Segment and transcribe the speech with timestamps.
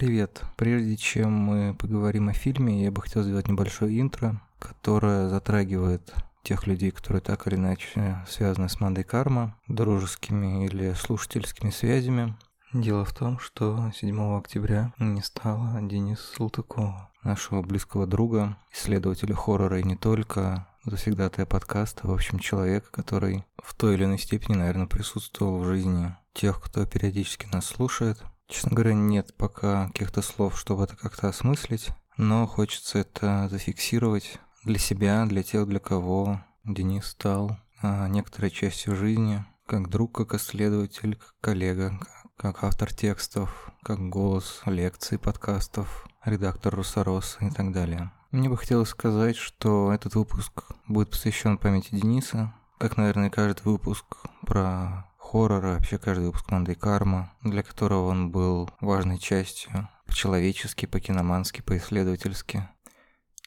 [0.00, 0.44] привет.
[0.56, 6.66] Прежде чем мы поговорим о фильме, я бы хотел сделать небольшое интро, которое затрагивает тех
[6.66, 12.34] людей, которые так или иначе связаны с Мандой Карма, дружескими или слушательскими связями.
[12.72, 19.80] Дело в том, что 7 октября не стало Денис Салтыкова, нашего близкого друга, исследователя хоррора
[19.80, 24.86] и не только, завсегдатая подкаста, в общем, человека, который в той или иной степени, наверное,
[24.86, 28.22] присутствовал в жизни тех, кто периодически нас слушает.
[28.50, 34.78] Честно говоря, нет пока каких-то слов, чтобы это как-то осмыслить, но хочется это зафиксировать для
[34.78, 41.14] себя, для тех, для кого Денис стал а, некоторой частью жизни, как друг, как исследователь,
[41.14, 41.98] как коллега,
[42.36, 48.10] как автор текстов, как голос лекций, подкастов, редактор Русороса и так далее.
[48.32, 54.04] Мне бы хотелось сказать, что этот выпуск будет посвящен памяти Дениса, как, наверное, каждый выпуск
[54.44, 60.86] про хоррор, а вообще каждый выпуск Манды Карма, для которого он был важной частью по-человечески,
[60.86, 62.68] по-киномански, по-исследовательски.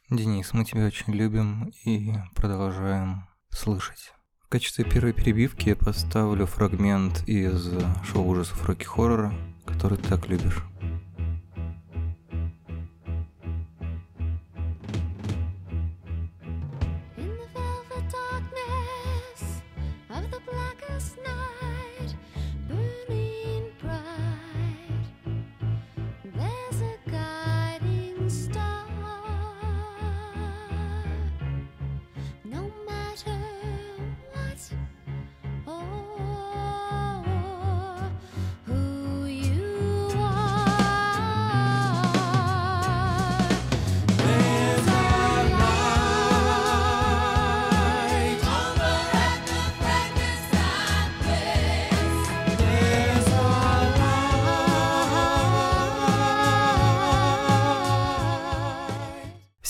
[0.09, 4.13] Денис, мы тебя очень любим и продолжаем слышать.
[4.45, 7.69] В качестве первой перебивки я поставлю фрагмент из
[8.05, 9.33] шоу ужасов Рокки Хоррора,
[9.65, 10.63] который ты так любишь.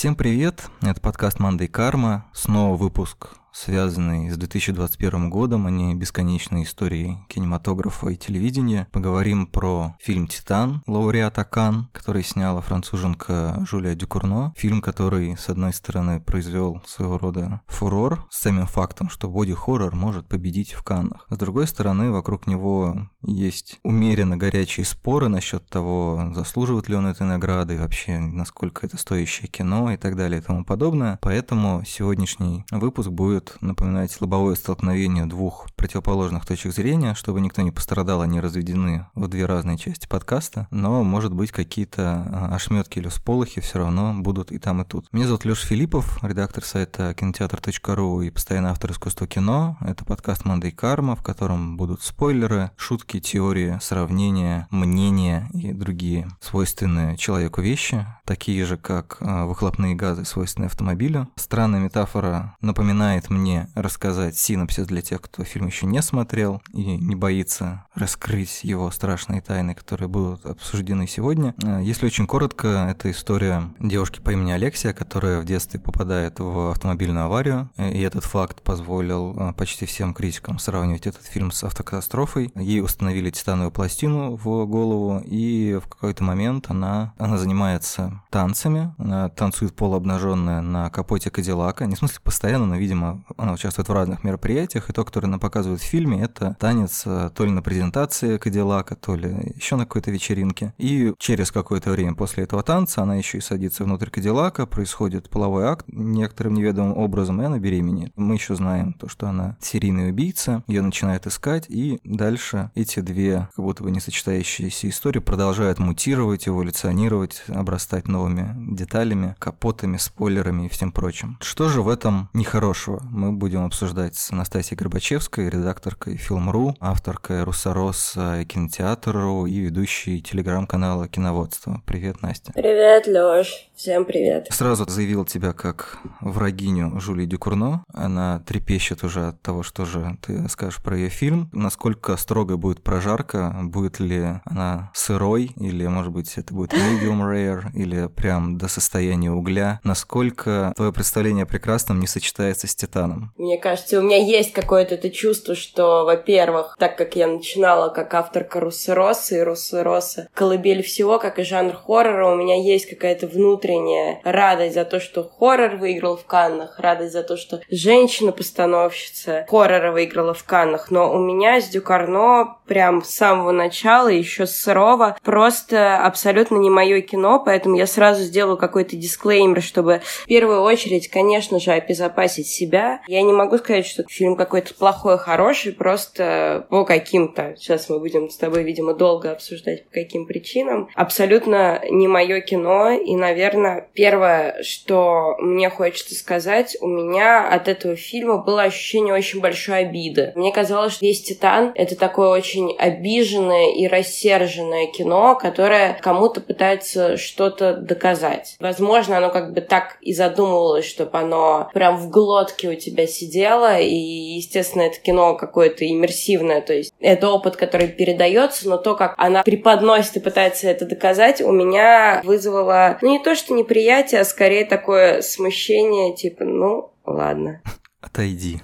[0.03, 5.95] Всем привет, это подкаст «Манда и карма», снова выпуск связанный с 2021 годом, а не
[5.95, 8.87] бесконечной историей кинематографа и телевидения.
[8.91, 14.53] Поговорим про фильм «Титан» лауреата Кан, который сняла француженка Жулия Дюкурно.
[14.57, 20.27] Фильм, который, с одной стороны, произвел своего рода фурор с самим фактом, что боди-хоррор может
[20.27, 21.25] победить в Каннах.
[21.29, 27.27] С другой стороны, вокруг него есть умеренно горячие споры насчет того, заслуживает ли он этой
[27.27, 31.19] награды, вообще насколько это стоящее кино и так далее и тому подобное.
[31.21, 37.71] Поэтому сегодняшний выпуск будет будет напоминать лобовое столкновение двух противоположных точек зрения, чтобы никто не
[37.71, 43.07] пострадал, они разведены в две разные части подкаста, но, может быть, какие-то а, ошметки или
[43.07, 45.07] всполохи все равно будут и там, и тут.
[45.11, 49.77] Меня зовут Леша Филиппов, редактор сайта кинотеатр.ру и постоянный автор искусства кино.
[49.81, 57.17] Это подкаст «Манда карма», в котором будут спойлеры, шутки, теории, сравнения, мнения и другие свойственные
[57.17, 61.27] человеку вещи, такие же, как а, выхлопные газы, свойственные автомобилю.
[61.35, 67.15] Странная метафора напоминает мне рассказать синопсис для тех, кто фильм еще не смотрел и не
[67.15, 71.53] боится раскрыть его страшные тайны, которые будут обсуждены сегодня.
[71.63, 76.71] Э, если очень коротко, это история девушки по имени Алексия, которая в детстве попадает в
[76.71, 81.63] автомобильную аварию, э, и этот факт позволил э, почти всем критикам сравнивать этот фильм с
[81.63, 82.51] автокатастрофой.
[82.55, 89.29] Ей установили титановую пластину в голову, и в какой-то момент она, она занимается танцами, она
[89.29, 94.23] танцует полуобнаженная на капоте Кадиллака, не в смысле постоянно, но, видимо, она участвует в разных
[94.23, 98.37] мероприятиях, и то, которое она показывает в фильме, это танец э, то ли на презентации
[98.37, 100.73] Кадиллака, то ли еще на какой-то вечеринке.
[100.77, 105.65] И через какое-то время после этого танца она еще и садится внутрь Кадиллака, происходит половой
[105.65, 108.13] акт некоторым неведомым образом, и она беременеет.
[108.15, 113.49] Мы еще знаем то, что она серийный убийца, ее начинают искать, и дальше эти две
[113.55, 120.69] как будто бы не сочетающиеся истории продолжают мутировать, эволюционировать, обрастать новыми деталями, капотами, спойлерами и
[120.69, 121.37] всем прочим.
[121.41, 123.01] Что же в этом нехорошего?
[123.13, 131.07] Мы будем обсуждать с Анастасией Горбачевской, редакторкой Фильм.ру, авторкой Русороса и Кинотеатру и ведущей телеграм-канала
[131.07, 131.83] Киноводство.
[131.85, 132.51] Привет, Настя.
[132.53, 133.69] Привет, Лёш.
[133.75, 134.47] Всем привет.
[134.49, 137.83] Сразу заявил тебя как врагиню Жюли Дюкурно.
[137.93, 141.51] Она трепещет уже от того, что же ты скажешь про ее фильм.
[141.53, 143.55] Насколько строго будет прожарка?
[143.61, 145.51] Будет ли она сырой?
[145.57, 147.71] Или, может быть, это будет medium rare?
[147.75, 149.79] Или прям до состояния угля?
[149.83, 153.02] Насколько твое представление о прекрасном не сочетается с Титаном?
[153.37, 158.13] Мне кажется, у меня есть какое-то это чувство, что, во-первых, так как я начинала как
[158.13, 164.21] авторка Руссероса и Руссероса, колыбель всего, как и жанр хоррора, у меня есть какая-то внутренняя
[164.23, 170.33] радость за то, что хоррор выиграл в Каннах, радость за то, что женщина-постановщица хоррора выиграла
[170.33, 176.57] в Каннах, но у меня с Дюкарно прям с самого начала, еще сырого, просто абсолютно
[176.57, 181.71] не мое кино, поэтому я сразу сделаю какой-то дисклеймер, чтобы в первую очередь, конечно же,
[181.71, 182.92] обезопасить себя.
[183.07, 188.29] Я не могу сказать, что фильм какой-то плохой, хороший, просто по каким-то, сейчас мы будем
[188.29, 194.61] с тобой, видимо, долго обсуждать, по каким причинам, абсолютно не мое кино, и, наверное, первое,
[194.63, 200.31] что мне хочется сказать, у меня от этого фильма было ощущение очень большой обиды.
[200.35, 207.17] Мне казалось, что весь «Титан»— это такое очень обиженное и рассерженное кино, которое кому-то пытается
[207.17, 208.55] что-то доказать.
[208.59, 213.79] Возможно, оно как бы так и задумывалось, чтобы оно прям в глотке у тебя сидело,
[213.79, 219.15] и, естественно, это кино какое-то иммерсивное, то есть это опыт, который передается, но то, как
[219.17, 224.25] она преподносит и пытается это доказать, у меня вызвало, ну, не то что неприятие, а
[224.25, 227.61] скорее такое смущение, типа, ну, ладно.
[228.01, 228.61] Отойди.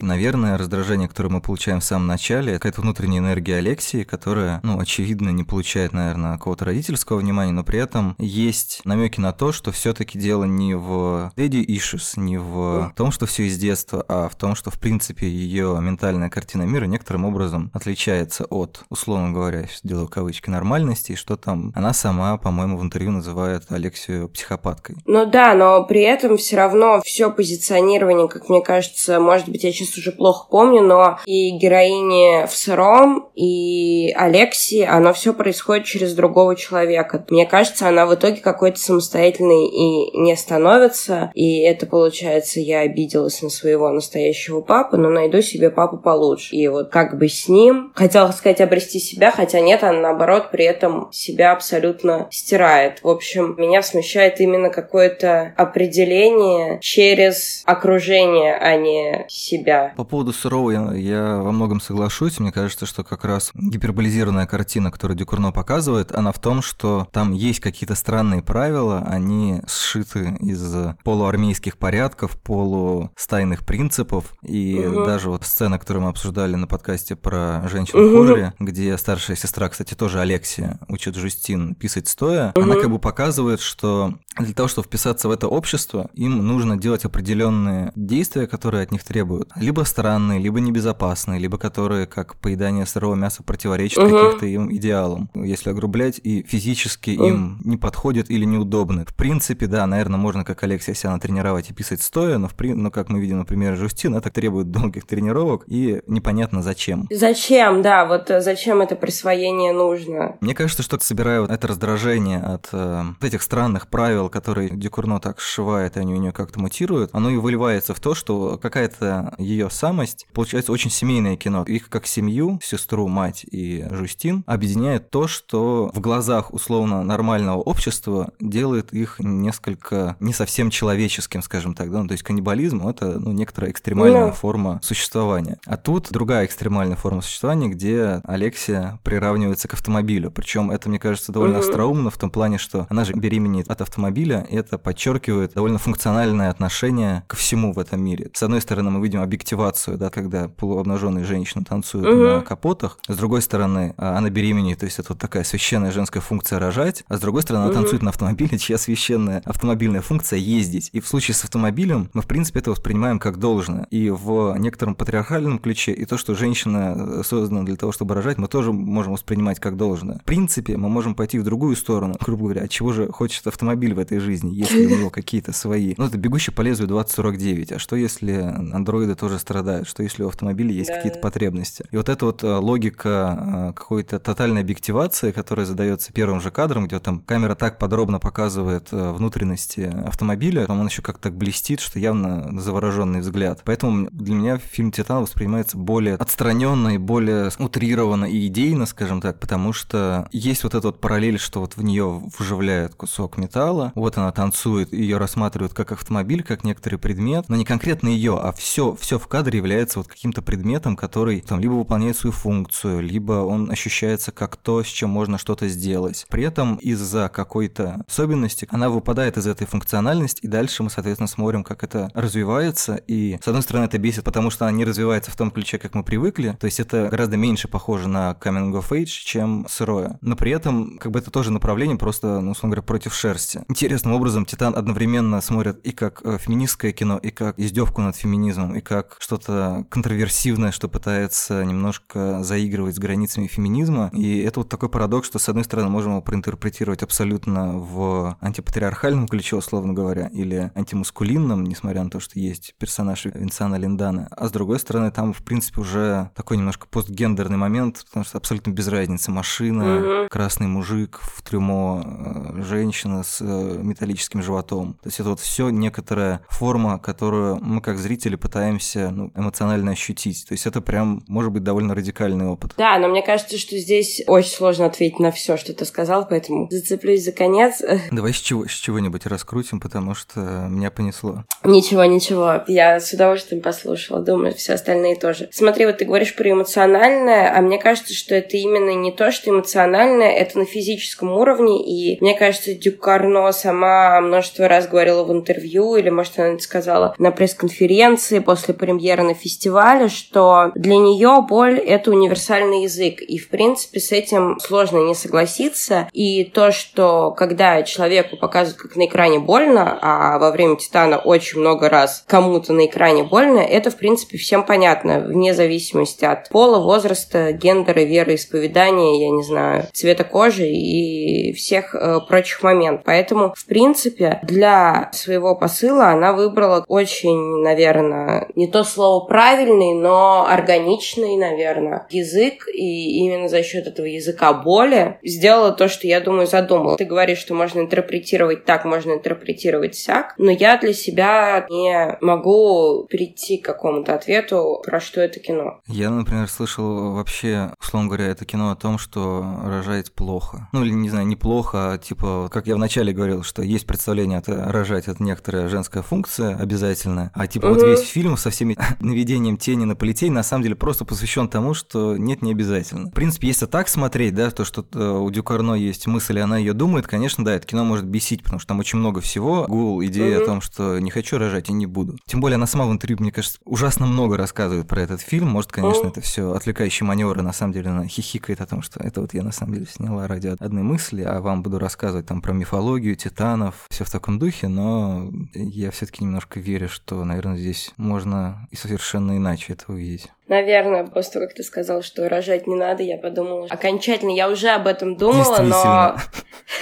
[0.00, 5.30] Наверное, раздражение, которое мы получаем в самом начале, какая-то внутренняя энергия Алексии, которая, ну, очевидно,
[5.30, 10.18] не получает, наверное, какого-то родительского внимания, но при этом есть намеки на то, что все-таки
[10.18, 14.54] дело не в Daddy Issues, не в том, что все из детства, а в том,
[14.54, 20.50] что, в принципе, ее ментальная картина мира некоторым образом отличается от, условно говоря, делаю кавычки,
[20.50, 24.96] нормальности, и что там она сама, по-моему, в интервью называет Алексию психопаткой.
[25.06, 29.72] Ну да, но при этом все равно все позиционирование, как мне кажется, может быть, я
[29.72, 36.14] сейчас уже плохо помню, но и героини в сыром, и Алекси, оно все происходит через
[36.14, 37.24] другого человека.
[37.30, 43.42] Мне кажется, она в итоге какой-то самостоятельной и не становится, и это получается, я обиделась
[43.42, 46.54] на своего настоящего папу, но найду себе папу получше.
[46.54, 50.64] И вот как бы с ним, хотела сказать, обрести себя, хотя нет, она наоборот при
[50.64, 53.00] этом себя абсолютно стирает.
[53.02, 59.92] В общем, меня смущает именно какое-то определение через окружение, а не себя.
[59.96, 62.38] По поводу Сурового я, во многом соглашусь.
[62.38, 67.32] Мне кажется, что как раз гиперболизированная картина, которую Дюкурно показывает, она в том, что там
[67.32, 70.74] есть какие-то странные правила, они сшиты из
[71.04, 74.32] полуармейских порядков, полустайных принципов.
[74.42, 75.04] И угу.
[75.04, 78.24] даже вот сцена, которую мы обсуждали на подкасте про женщину угу.
[78.24, 82.62] в Хорре, где старшая сестра, кстати, тоже Алексия, учит Жустин писать стоя, угу.
[82.62, 87.04] она как бы показывает, что для того, чтобы вписаться в это общество, им нужно делать
[87.04, 89.50] определенные действия, которые от них требуют.
[89.56, 94.10] Либо странные, либо небезопасные, либо которые, как поедание сырого мяса, противоречат угу.
[94.10, 95.30] каким-то им идеалам.
[95.34, 97.26] Если огрублять, и физически угу.
[97.26, 99.04] им не подходят или неудобны.
[99.04, 102.72] В принципе, да, наверное, можно как Алексия себя натренировать и писать стоя, но, в при...
[102.72, 107.06] но как мы видим, например, Жустин, это требует долгих тренировок, и непонятно зачем.
[107.10, 110.36] Зачем, да, вот э, зачем это присвоение нужно?
[110.40, 115.40] Мне кажется, что собираю это раздражение от э, этих странных правил, правил, которые Декурно так
[115.40, 119.70] сшивает, и они у нее как-то мутируют, оно и выливается в то, что какая-то ее
[119.70, 121.64] самость получается очень семейное кино.
[121.66, 128.32] Их как семью, сестру, мать и Жустин, объединяет то, что в глазах условно нормального общества
[128.40, 133.32] делает их несколько не совсем человеческим, скажем так, да, ну, то есть каннибализм это ну,
[133.32, 134.32] некоторая экстремальная yeah.
[134.32, 135.58] форма существования.
[135.66, 140.30] А тут другая экстремальная форма существования, где Алексия приравнивается к автомобилю.
[140.30, 141.60] Причем это, мне кажется, довольно mm-hmm.
[141.60, 146.50] остроумно в том плане, что она же беременеет от автомобиля автомобиля, это подчеркивает довольно функциональное
[146.50, 148.30] отношение ко всему в этом мире.
[148.34, 152.16] С одной стороны, мы видим объективацию, да, когда полуобнаженные женщины танцуют угу.
[152.16, 152.98] на капотах.
[153.08, 157.04] С другой стороны, а, она беременеет, то есть это вот такая священная женская функция рожать.
[157.08, 157.80] А с другой стороны, она угу.
[157.80, 160.90] танцует на автомобиле, чья священная автомобильная функция ездить.
[160.92, 163.86] И в случае с автомобилем мы, в принципе, это воспринимаем как должное.
[163.90, 168.36] И в некотором патриархальном ключе, и то, что женщина э, создана для того, чтобы рожать,
[168.36, 170.18] мы тоже можем воспринимать как должное.
[170.18, 173.94] В принципе, мы можем пойти в другую сторону, грубо говоря, от чего же хочет автомобиль
[173.94, 175.94] в этой жизни, если у него какие-то свои.
[175.96, 177.72] Ну, это бегущий по лезвию 2049.
[177.72, 179.88] А что если андроиды тоже страдают?
[179.88, 180.96] Что если у автомобиля есть да.
[180.96, 181.84] какие-то потребности?
[181.90, 186.86] И вот эта вот э, логика э, какой-то тотальной объективации, которая задается первым же кадром,
[186.86, 191.80] где там камера так подробно показывает э, внутренности автомобиля, там он еще как-то так блестит,
[191.80, 193.62] что явно завороженный взгляд.
[193.64, 199.38] Поэтому для меня фильм Титан воспринимается более отстраненно и более утрированно и идейно, скажем так,
[199.38, 204.18] потому что есть вот эта вот параллель, что вот в нее вживляют кусок металла, вот
[204.18, 208.96] она танцует, ее рассматривают как автомобиль, как некоторый предмет, но не конкретно ее, а все,
[209.00, 213.70] все в кадре является вот каким-то предметом, который там либо выполняет свою функцию, либо он
[213.70, 216.26] ощущается как то, с чем можно что-то сделать.
[216.28, 221.64] При этом из-за какой-то особенности она выпадает из этой функциональности, и дальше мы, соответственно, смотрим,
[221.64, 225.36] как это развивается, и, с одной стороны, это бесит, потому что она не развивается в
[225.36, 229.06] том ключе, как мы привыкли, то есть это гораздо меньше похоже на coming of age,
[229.06, 230.18] чем сырое.
[230.20, 233.62] Но при этом, как бы это тоже направление просто, ну, условно говоря, против шерсти.
[233.82, 238.76] Интересным образом Титан одновременно смотрит и как э, феминистское кино, и как издевку над феминизмом,
[238.76, 244.08] и как что-то контроверсивное, что пытается немножко заигрывать с границами феминизма.
[244.12, 249.26] И это вот такой парадокс, что, с одной стороны, можем его проинтерпретировать абсолютно в антипатриархальном
[249.26, 254.28] ключе, условно говоря, или антимаскулинном, несмотря на то, что есть персонаж Винсана Линдана.
[254.30, 258.70] А с другой стороны, там, в принципе, уже такой немножко постгендерный момент, потому что абсолютно
[258.70, 259.32] без разницы.
[259.32, 264.94] Машина, красный мужик, в трюмо э, женщина с э, металлическим животом.
[265.02, 270.46] То есть это вот все некоторая форма, которую мы как зрители пытаемся ну, эмоционально ощутить.
[270.46, 272.72] То есть это прям может быть довольно радикальный опыт.
[272.76, 276.68] Да, но мне кажется, что здесь очень сложно ответить на все, что ты сказал, поэтому
[276.70, 277.82] зацеплюсь за конец.
[278.10, 281.44] Давай с чего с чего-нибудь раскрутим, потому что меня понесло.
[281.64, 282.62] Ничего, ничего.
[282.66, 284.20] Я с удовольствием послушала.
[284.20, 285.48] Думаю, все остальные тоже.
[285.52, 289.50] Смотри, вот ты говоришь про эмоциональное, а мне кажется, что это именно не то, что
[289.50, 291.82] эмоциональное, это на физическом уровне.
[291.84, 297.14] И мне кажется, Дюкарно сама множество раз говорила в интервью, или, может, она это сказала
[297.18, 303.20] на пресс-конференции после премьеры на фестивале, что для нее боль— это универсальный язык.
[303.20, 306.08] И, в принципе, с этим сложно не согласиться.
[306.12, 311.60] И то, что когда человеку показывают, как на экране больно, а во время «Титана» очень
[311.60, 316.78] много раз кому-то на экране больно, это, в принципе, всем понятно, вне зависимости от пола,
[316.78, 323.04] возраста, гендера, веры, исповедания, я не знаю, цвета кожи и всех э, прочих моментов.
[323.04, 330.46] Поэтому, в принципе, для своего посыла она выбрала очень, наверное, не то слово правильный, но
[330.48, 336.46] органичный, наверное, язык, и именно за счет этого языка боли сделала то, что я думаю,
[336.46, 336.96] задумала.
[336.96, 343.06] Ты говоришь, что можно интерпретировать так, можно интерпретировать сяк, но я для себя не могу
[343.08, 345.80] прийти к какому-то ответу, про что это кино.
[345.86, 350.68] Я, например, слышал вообще, условно говоря, это кино о том, что рожать плохо.
[350.72, 354.70] Ну, или, не знаю, неплохо, а типа, как я вначале говорил, что есть представление, это
[354.70, 357.74] рожать это некоторая женская функция обязательная, а типа угу.
[357.74, 361.74] вот весь фильм со всеми наведением тени на полетей на самом деле просто посвящен тому,
[361.74, 363.08] что нет, не обязательно.
[363.08, 366.58] В принципе, если так смотреть, да, то, что э, у Дюкарно есть мысль, и она
[366.58, 369.66] ее думает, конечно, да, это кино может бесить, потому что там очень много всего.
[369.68, 370.42] Гул, идея угу.
[370.42, 372.18] о том, что не хочу рожать и не буду.
[372.26, 375.48] Тем более она сама в интервью, мне кажется, ужасно много рассказывает про этот фильм.
[375.48, 376.08] Может, конечно, угу.
[376.08, 379.42] это все отвлекающие маневры, на самом деле она хихикает о том, что это вот я
[379.42, 383.86] на самом деле сняла ради одной мысли, а вам буду рассказывать там про мифологию, титанов,
[383.90, 389.36] все в таком духе, но я все-таки немножко верю, что, наверное, здесь можно и совершенно
[389.36, 390.28] иначе это увидеть.
[390.48, 394.86] Наверное, того, как ты сказал, что рожать не надо, я подумала, окончательно, я уже об
[394.86, 396.16] этом думала, но...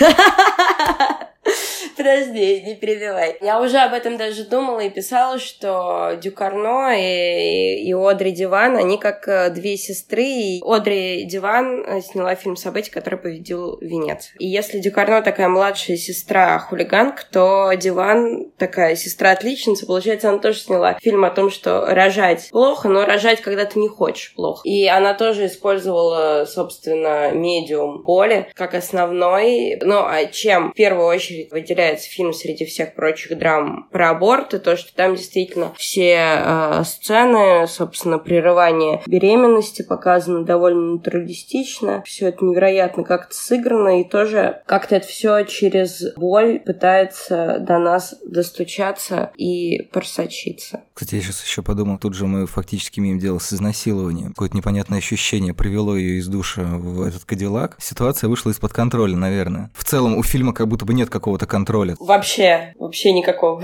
[2.00, 3.36] Подожди, не перебивай.
[3.42, 8.96] Я уже об этом даже думала и писала, что Дюкарно и, и Одри Диван, они
[8.96, 10.24] как э, две сестры.
[10.24, 14.30] И Одри Диван э, сняла фильм «События», который победил Венец.
[14.38, 19.84] И если Дюкарно такая младшая сестра хулиганка, то Диван такая сестра-отличница.
[19.84, 23.88] Получается, она тоже сняла фильм о том, что рожать плохо, но рожать, когда ты не
[23.88, 24.62] хочешь, плохо.
[24.64, 29.78] И она тоже использовала, собственно, медиум боли как основной.
[29.82, 31.52] Ну, а чем в первую очередь
[31.90, 37.66] выделяется фильм среди всех прочих драм про аборты, то, что там действительно все э, сцены,
[37.66, 42.02] собственно, прерывания беременности показаны довольно натуралистично.
[42.06, 48.14] Все это невероятно как-то сыграно, и тоже как-то это все через боль пытается до нас
[48.24, 50.82] достучаться и просочиться.
[50.94, 54.30] Кстати, я сейчас еще подумал, тут же мы фактически имеем дело с изнасилованием.
[54.30, 57.76] Какое-то непонятное ощущение привело ее из душа в этот кадиллак.
[57.80, 59.70] Ситуация вышла из-под контроля, наверное.
[59.74, 61.69] В целом у фильма как будто бы нет какого-то контроля.
[62.00, 63.62] Вообще, вообще никакого.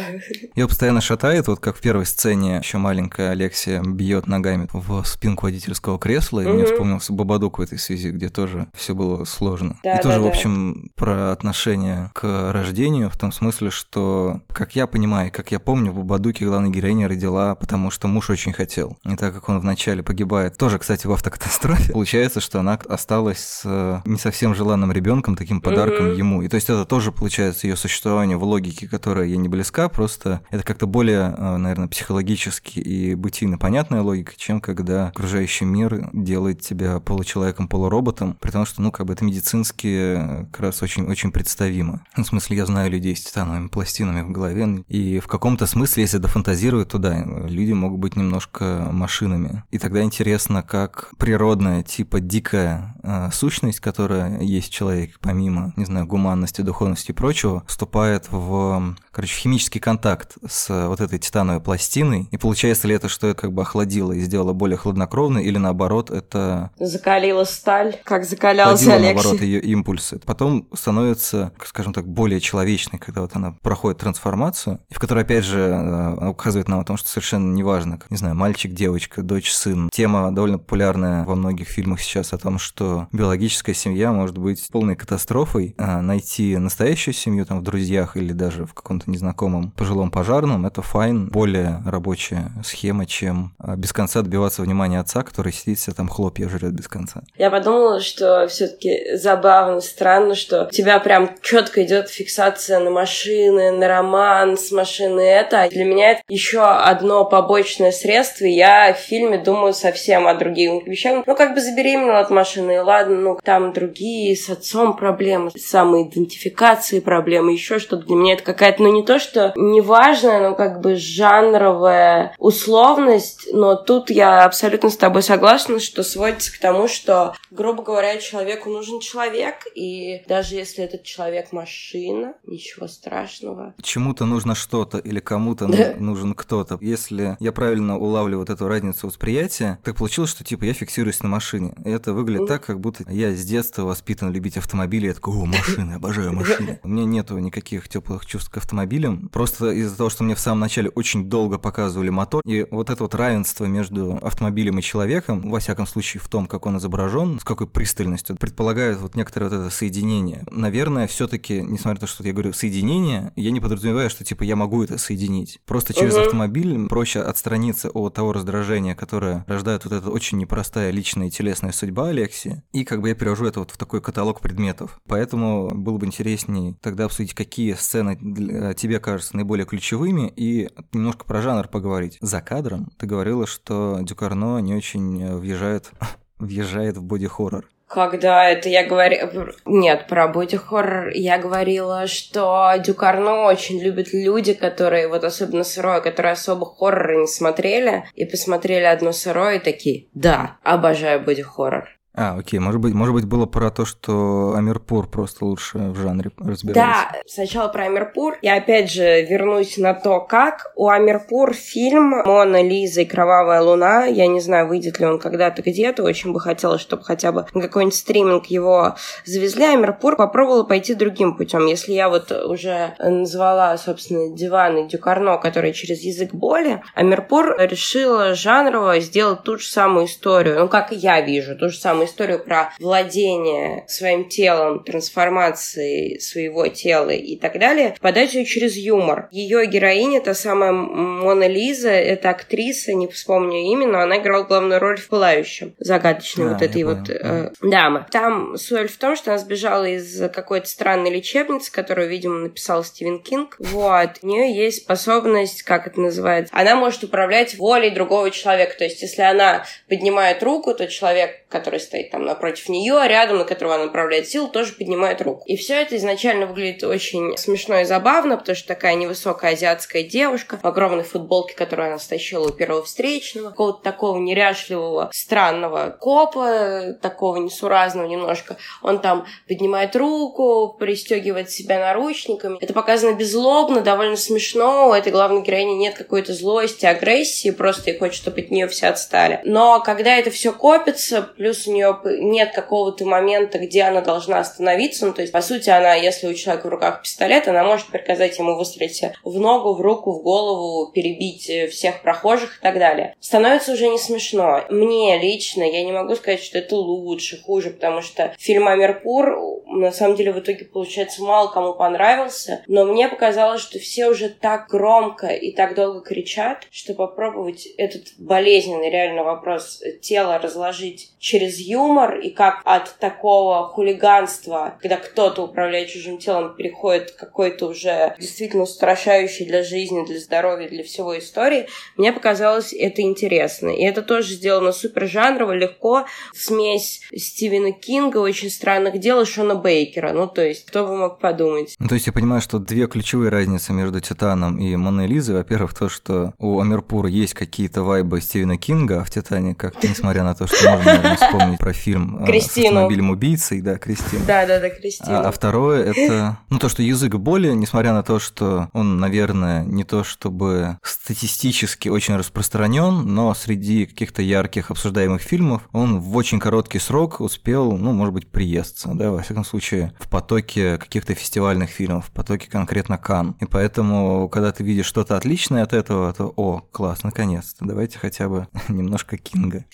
[0.54, 5.46] Ее постоянно шатает, вот как в первой сцене еще маленькая Алексия бьет ногами в спинку
[5.46, 6.54] водительского кресла, и угу.
[6.54, 9.78] мне вспомнился Бабадук в этой связи, где тоже все было сложно.
[9.82, 14.76] Да, и тоже, да, в общем, про отношение к рождению, в том смысле, что, как
[14.76, 18.96] я понимаю, как я помню, в Бабадуке главная героиня родила, потому что муж очень хотел.
[19.04, 24.02] И так как он вначале погибает, тоже, кстати, в автокатастрофе, получается, что она осталась с
[24.04, 26.14] не совсем желанным ребенком, таким подарком угу.
[26.14, 26.42] ему.
[26.42, 29.88] И то есть это тоже, получается, ее существование существованию в логике, которая ей не близка,
[29.88, 36.11] просто это как-то более, э, наверное, психологически и бытийно понятная логика, чем когда окружающий мир
[36.12, 41.07] делает тебя получеловеком, полуроботом, при том, что, ну, как бы это медицински как раз очень,
[41.07, 42.05] очень представимо.
[42.17, 46.03] Ну, в смысле, я знаю людей с титановыми пластинами в голове, и в каком-то смысле,
[46.03, 49.65] если дофантазировать туда, люди могут быть немножко машинами.
[49.71, 55.84] И тогда интересно, как природная, типа дикая э, сущность, которая есть в человеке, помимо, не
[55.84, 62.28] знаю, гуманности, духовности и прочего, вступает в, короче, химический контакт с вот этой титановой пластиной.
[62.32, 66.11] И получается ли это, что это как бы охладило и сделало более хладнокровной, или наоборот,
[66.11, 66.70] это...
[66.78, 69.14] Закалила сталь, как закалялся Алексей.
[69.14, 70.20] наоборот, ее импульсы.
[70.26, 75.44] Потом становится, скажем так, более человечной, когда вот она проходит трансформацию, и в которой, опять
[75.44, 79.50] же, э, указывает нам о том, что совершенно неважно, как, не знаю, мальчик, девочка, дочь,
[79.50, 79.88] сын.
[79.90, 84.94] Тема довольно популярная во многих фильмах сейчас о том, что биологическая семья может быть полной
[84.94, 90.66] катастрофой, а найти настоящую семью там в друзьях или даже в каком-то незнакомом пожилом пожарном,
[90.66, 95.94] это файн, более рабочая схема, чем а, без конца добиваться внимания отца, который сидит себе
[95.94, 97.22] там хлопья жрет без конца.
[97.36, 103.70] Я подумала, что все-таки забавно, странно, что у тебя прям четко идет фиксация на машины,
[103.70, 105.68] на роман с машины это.
[105.70, 110.86] Для меня это еще одно побочное средство, и я в фильме думаю совсем о других
[110.86, 111.25] вещах.
[111.26, 117.00] Ну, как бы забеременела от машины, и ладно, ну, там другие с отцом проблемы, самоидентификации
[117.00, 118.06] проблемы, еще что-то.
[118.06, 123.75] Для меня это какая-то, ну, не то, что неважная, но как бы жанровая условность, но
[123.76, 129.00] тут я абсолютно с тобой согласна, что сводится к тому, что, грубо говоря, человеку нужен
[129.00, 133.75] человек, и даже если этот человек машина, ничего страшного.
[133.83, 135.95] Чему-то нужно что-то или кому-то да.
[135.99, 136.79] нужен кто-то.
[136.81, 141.29] Если я правильно улавливаю вот эту разницу восприятия, так получилось, что типа я фиксируюсь на
[141.29, 141.75] машине.
[141.85, 142.49] И это выглядит mm.
[142.49, 145.07] так, как будто я с детства воспитан любить автомобили.
[145.07, 146.81] Я такой, о, машины, обожаю машины.
[146.83, 149.28] У меня нету никаких теплых чувств к автомобилям.
[149.28, 153.02] Просто из-за того, что мне в самом начале очень долго показывали мотор, и вот это
[153.02, 157.45] вот равенство между автомобилем и человеком, во всяком случае в том, как он изображен, с
[157.45, 160.45] какой пристальностью, предполагает вот некоторое вот это соединение.
[160.50, 164.57] Наверное, все-таки, несмотря на то, что я говорю соединение, я не подразумеваю, что типа я
[164.57, 165.61] могу это соединить.
[165.66, 166.23] Просто через угу.
[166.23, 171.73] автомобиль проще отстраниться от того раздражения, которое рождает вот эта очень непростая личная и телесная
[171.73, 175.00] судьба Алекси, и как бы я перевожу это вот в такой каталог предметов.
[175.09, 181.25] Поэтому было бы интереснее тогда обсудить, какие сцены для тебе кажутся наиболее ключевыми, и немножко
[181.25, 182.18] про жанр поговорить.
[182.21, 185.90] За кадром ты говорила, что Дюкарно не очень въезжает
[186.38, 187.68] въезжает в боди-хоррор.
[187.88, 189.52] Когда это я говорила...
[189.64, 196.33] Нет, про боди-хоррор я говорила, что Дюкарно очень любят люди, которые, вот особенно сырое, которые
[196.33, 201.96] особо хорроры не смотрели, и посмотрели одно сырое и такие, да, обожаю боди-хоррор.
[202.18, 206.30] А, окей, может быть, может быть, было про то, что Амирпур просто лучше в жанре
[206.38, 207.11] разбирается.
[207.12, 208.38] Да, сначала про Амирпур.
[208.40, 214.06] Я опять же вернусь на то, как у Амирпур фильм «Мона Лиза и Кровавая луна».
[214.06, 216.04] Я не знаю, выйдет ли он когда-то где-то.
[216.04, 219.64] Очень бы хотелось, чтобы хотя бы на какой-нибудь стриминг его завезли.
[219.64, 221.67] Амирпур попробовала пойти другим путем.
[221.67, 228.34] Если я вот уже назвала, собственно, диван и Дюкарно, который через язык боли, Амирпур решила
[228.34, 230.60] жанрово сделать ту же самую историю.
[230.60, 237.10] Ну, как я вижу, ту же самую историю про владение своим телом, трансформации своего тела
[237.10, 239.28] и так далее, подать ее через юмор.
[239.30, 244.80] Ее героиня, та самая Мона Лиза, это актриса, не вспомню имя, но она играла главную
[244.80, 248.06] роль в «Пылающем», загадочной а, вот этой вот э, дамы.
[248.10, 253.21] Там соль в том, что она сбежала из какой-то странной лечебницы, которую, видимо, написал Стивен
[253.21, 253.56] Кинг.
[253.58, 254.10] Вот.
[254.23, 258.76] У нее есть способность, как это называется, она может управлять волей другого человека.
[258.78, 263.09] То есть, если она поднимает руку, то человек, который стоит стоит там напротив нее, а
[263.09, 265.43] рядом, на которого она направляет силу, тоже поднимает руку.
[265.47, 270.59] И все это изначально выглядит очень смешно и забавно, потому что такая невысокая азиатская девушка
[270.63, 277.37] в огромной футболке, которую она стащила у первого встречного, какого-то такого неряшливого, странного копа, такого
[277.37, 278.56] несуразного немножко.
[278.82, 282.59] Он там поднимает руку, пристегивает себя наручниками.
[282.61, 284.91] Это показано беззлобно, довольно смешно.
[284.91, 288.89] У этой главной героини нет какой-то злости, агрессии, просто ей хочет, чтобы от нее все
[288.89, 289.41] отстали.
[289.45, 294.38] Но когда это все копится, плюс у нее нее нет какого-то момента, где она должна
[294.38, 295.06] остановиться.
[295.06, 298.38] Ну, то есть, по сути, она, если у человека в руках пистолет, она может приказать
[298.38, 303.14] ему выстрелить в ногу, в руку, в голову, перебить э, всех прохожих и так далее.
[303.20, 304.64] Становится уже не смешно.
[304.70, 309.92] Мне лично, я не могу сказать, что это лучше, хуже, потому что фильм «Амирпур» на
[309.92, 314.68] самом деле в итоге, получается, мало кому понравился, но мне показалось, что все уже так
[314.68, 321.75] громко и так долго кричат, что попробовать этот болезненный реально вопрос тела разложить через ю
[321.76, 328.15] юмор, и как от такого хулиганства, когда кто-то управляет чужим телом, переходит к какой-то уже
[328.19, 333.69] действительно устрашающей для жизни, для здоровья, для всего истории, мне показалось это интересно.
[333.69, 336.06] И это тоже сделано супер жанрово, легко.
[336.34, 340.12] Смесь Стивена Кинга, очень странных дел и Шона Бейкера.
[340.12, 341.75] Ну, то есть, кто бы мог подумать.
[341.78, 345.36] Ну, то есть, я понимаю, что две ключевые разницы между Титаном и Моной Лизой.
[345.36, 350.34] Во-первых, то, что у Амирпура есть какие-то вайбы Стивена Кинга, в Титане, как несмотря на
[350.34, 351.17] то, что можно, наверное,
[351.56, 352.66] вспомнить про фильм э, Кристину.
[352.66, 354.25] с автомобилем убийцей, да, Кристина.
[354.26, 355.21] Да, да, да, Кристина.
[355.21, 359.64] А, а второе это, ну, то, что язык боли, несмотря на то, что он, наверное,
[359.64, 366.38] не то чтобы статистически очень распространен, но среди каких-то ярких обсуждаемых фильмов он в очень
[366.38, 371.71] короткий срок успел, ну, может быть, приесться, да, во всяком случае, в потоке каких-то фестивальных
[371.71, 373.36] фильмов, в потоке конкретно Кан.
[373.40, 378.28] И поэтому, когда ты видишь что-то отличное от этого, то, о, класс, наконец-то, давайте хотя
[378.28, 379.64] бы немножко Кинга.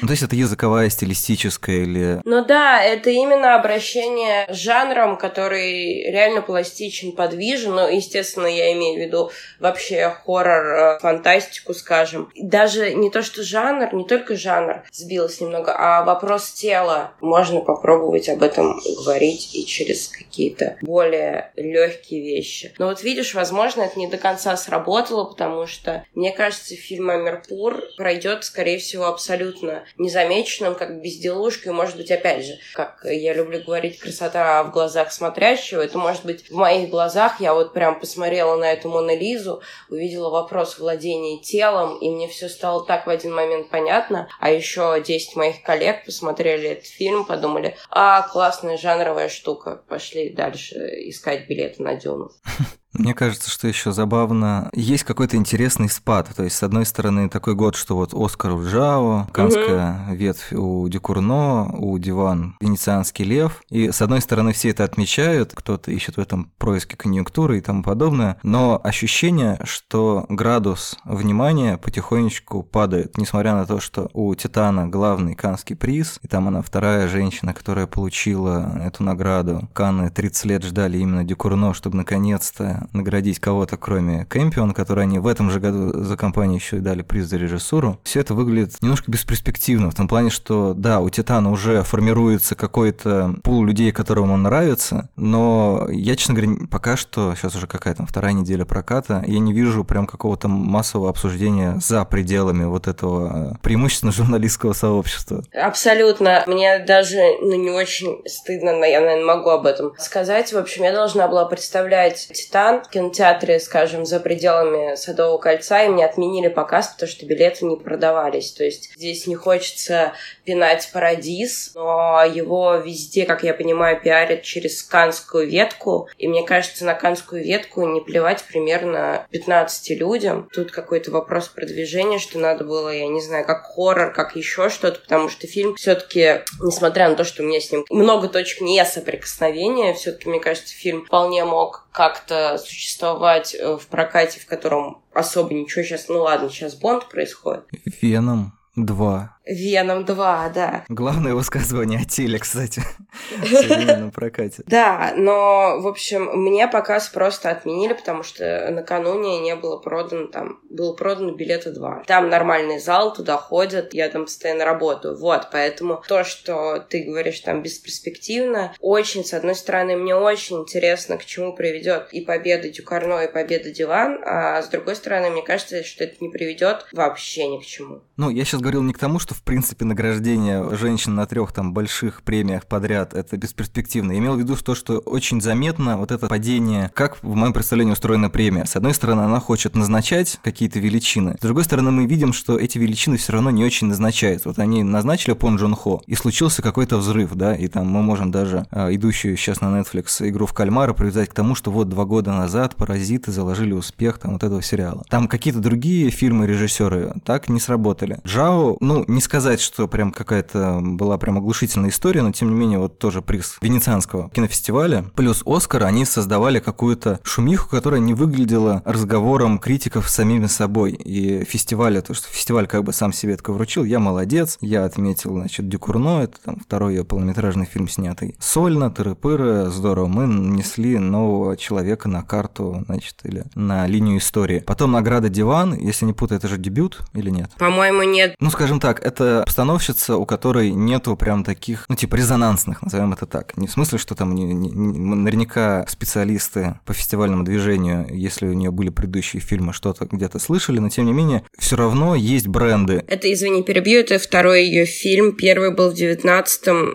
[0.00, 2.20] Ну, то есть это языковая, стилистическая или...
[2.24, 7.74] Ну да, это именно обращение с жанром, который реально пластичен, подвижен.
[7.74, 12.30] Ну, естественно, я имею в виду вообще хоррор, э, фантастику, скажем.
[12.36, 17.12] Даже не то, что жанр, не только жанр сбилось немного, а вопрос тела.
[17.20, 22.74] Можно попробовать об этом говорить и через какие-то более легкие вещи.
[22.78, 27.82] Но вот видишь, возможно, это не до конца сработало, потому что, мне кажется, фильм «Амирпур»
[27.96, 29.55] пройдет, скорее всего, абсолютно
[29.98, 31.72] незамеченным, как безделушкой.
[31.72, 35.82] Может быть, опять же, как я люблю говорить, красота в глазах смотрящего.
[35.82, 37.40] Это может быть в моих глазах.
[37.40, 42.84] Я вот прям посмотрела на эту Монолизу, увидела вопрос владения телом, и мне все стало
[42.84, 44.28] так в один момент понятно.
[44.40, 50.76] А еще 10 моих коллег посмотрели этот фильм, подумали, а, классная жанровая штука, пошли дальше
[51.08, 52.30] искать билеты на Дюну.
[52.92, 56.30] Мне кажется, что еще забавно, есть какой-то интересный спад.
[56.34, 60.14] То есть, с одной стороны, такой год, что вот Оскар у Джао, Канская угу.
[60.14, 63.62] ветвь у Декурно, у Диван Венецианский лев.
[63.70, 67.82] И с одной стороны, все это отмечают, кто-то ищет в этом происки конъюнктуры и тому
[67.82, 68.38] подобное.
[68.42, 75.76] Но ощущение, что градус внимания потихонечку падает, несмотря на то, что у Титана главный Канский
[75.76, 79.68] приз, и там она вторая женщина, которая получила эту награду.
[79.72, 85.26] Канны 30 лет ждали именно Декурно, чтобы наконец-то наградить кого-то, кроме Кэмпион, который они в
[85.26, 89.10] этом же году за компанию еще и дали приз за режиссуру, все это выглядит немножко
[89.10, 94.42] бесперспективно, в том плане, что да, у Титана уже формируется какой-то пул людей, которым он
[94.42, 99.38] нравится, но я, честно говоря, пока что, сейчас уже какая то вторая неделя проката, я
[99.38, 105.42] не вижу прям какого-то массового обсуждения за пределами вот этого э, преимущественно журналистского сообщества.
[105.52, 106.44] Абсолютно.
[106.46, 110.52] Мне даже ну, не очень стыдно, я, наверное, могу об этом сказать.
[110.52, 115.88] В общем, я должна была представлять Титан в кинотеатре, скажем, за пределами Садового кольца, и
[115.88, 118.52] мне отменили показ, потому что билеты не продавались.
[118.52, 120.12] То есть здесь не хочется
[120.44, 126.84] пинать Парадис, но его везде, как я понимаю, пиарят через канскую ветку, и мне кажется,
[126.84, 130.48] на канскую ветку не плевать примерно 15 людям.
[130.52, 135.00] Тут какой-то вопрос продвижения, что надо было, я не знаю, как хоррор, как еще что-то,
[135.00, 138.84] потому что фильм все-таки, несмотря на то, что у меня с ним много точек не
[138.84, 145.54] соприкосновения, все-таки, мне кажется, фильм вполне мог как-то существовать э, в прокате, в котором особо
[145.54, 146.08] ничего сейчас...
[146.08, 147.64] Ну ладно, сейчас Бонд происходит.
[148.02, 149.35] Веном 2.
[149.46, 150.84] Веном 2, да.
[150.88, 152.82] Главное высказывание о теле, кстати,
[153.38, 154.64] в современном прокате.
[154.66, 160.58] Да, но, в общем, мне показ просто отменили, потому что накануне не было продано там,
[160.68, 162.04] был продан билеты 2.
[162.06, 165.16] Там нормальный зал, туда ходят, я там постоянно работаю.
[165.16, 171.18] Вот, поэтому то, что ты говоришь там бесперспективно, очень, с одной стороны, мне очень интересно,
[171.18, 175.84] к чему приведет и победа Дюкарно, и победа Диван, а с другой стороны, мне кажется,
[175.84, 178.02] что это не приведет вообще ни к чему.
[178.16, 181.72] Ну, я сейчас говорил не к тому, что в принципе, награждение женщин на трех там
[181.72, 184.12] больших премиях подряд это бесперспективно.
[184.12, 187.92] Я имел в виду то, что очень заметно вот это падение, как в моем представлении
[187.92, 188.64] устроена премия.
[188.64, 191.36] С одной стороны, она хочет назначать какие-то величины.
[191.38, 194.44] С другой стороны, мы видим, что эти величины все равно не очень назначают.
[194.46, 198.30] Вот они назначили Пон Джон Хо, и случился какой-то взрыв, да, и там мы можем
[198.30, 202.04] даже э, идущую сейчас на Netflix игру в кальмара привязать к тому, что вот два
[202.04, 205.04] года назад паразиты заложили успех там вот этого сериала.
[205.08, 208.18] Там какие-то другие фильмы режиссеры так не сработали.
[208.26, 212.78] Джао, ну, не сказать, что прям какая-то была прям оглушительная история, но тем не менее
[212.78, 219.58] вот тоже приз Венецианского кинофестиваля плюс Оскар, они создавали какую-то шумиху, которая не выглядела разговором
[219.58, 220.92] критиков с самими собой.
[220.92, 225.34] И фестиваль, то, что фестиваль как бы сам себе такой вручил, я молодец, я отметил,
[225.34, 228.36] значит, Дюкурно, это там второй ее полнометражный фильм снятый.
[228.38, 234.60] Сольно, тыры-пыры, здорово, мы нанесли нового человека на карту, значит, или на линию истории.
[234.60, 237.50] Потом награда Диван, если не путаю, это же дебют или нет?
[237.58, 238.36] По-моему, нет.
[238.38, 243.12] Ну, скажем так, это это постановщица, у которой нету прям таких, ну, типа, резонансных, назовем
[243.12, 243.56] это так.
[243.56, 248.52] Не в смысле, что там не, не, не, наверняка специалисты по фестивальному движению, если у
[248.52, 253.04] нее были предыдущие фильмы, что-то где-то слышали, но тем не менее, все равно есть бренды.
[253.08, 255.32] Это, извини, перебью, это второй ее фильм.
[255.32, 256.86] Первый был в девятнадцатом.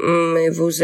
[0.52, 0.76] Вы,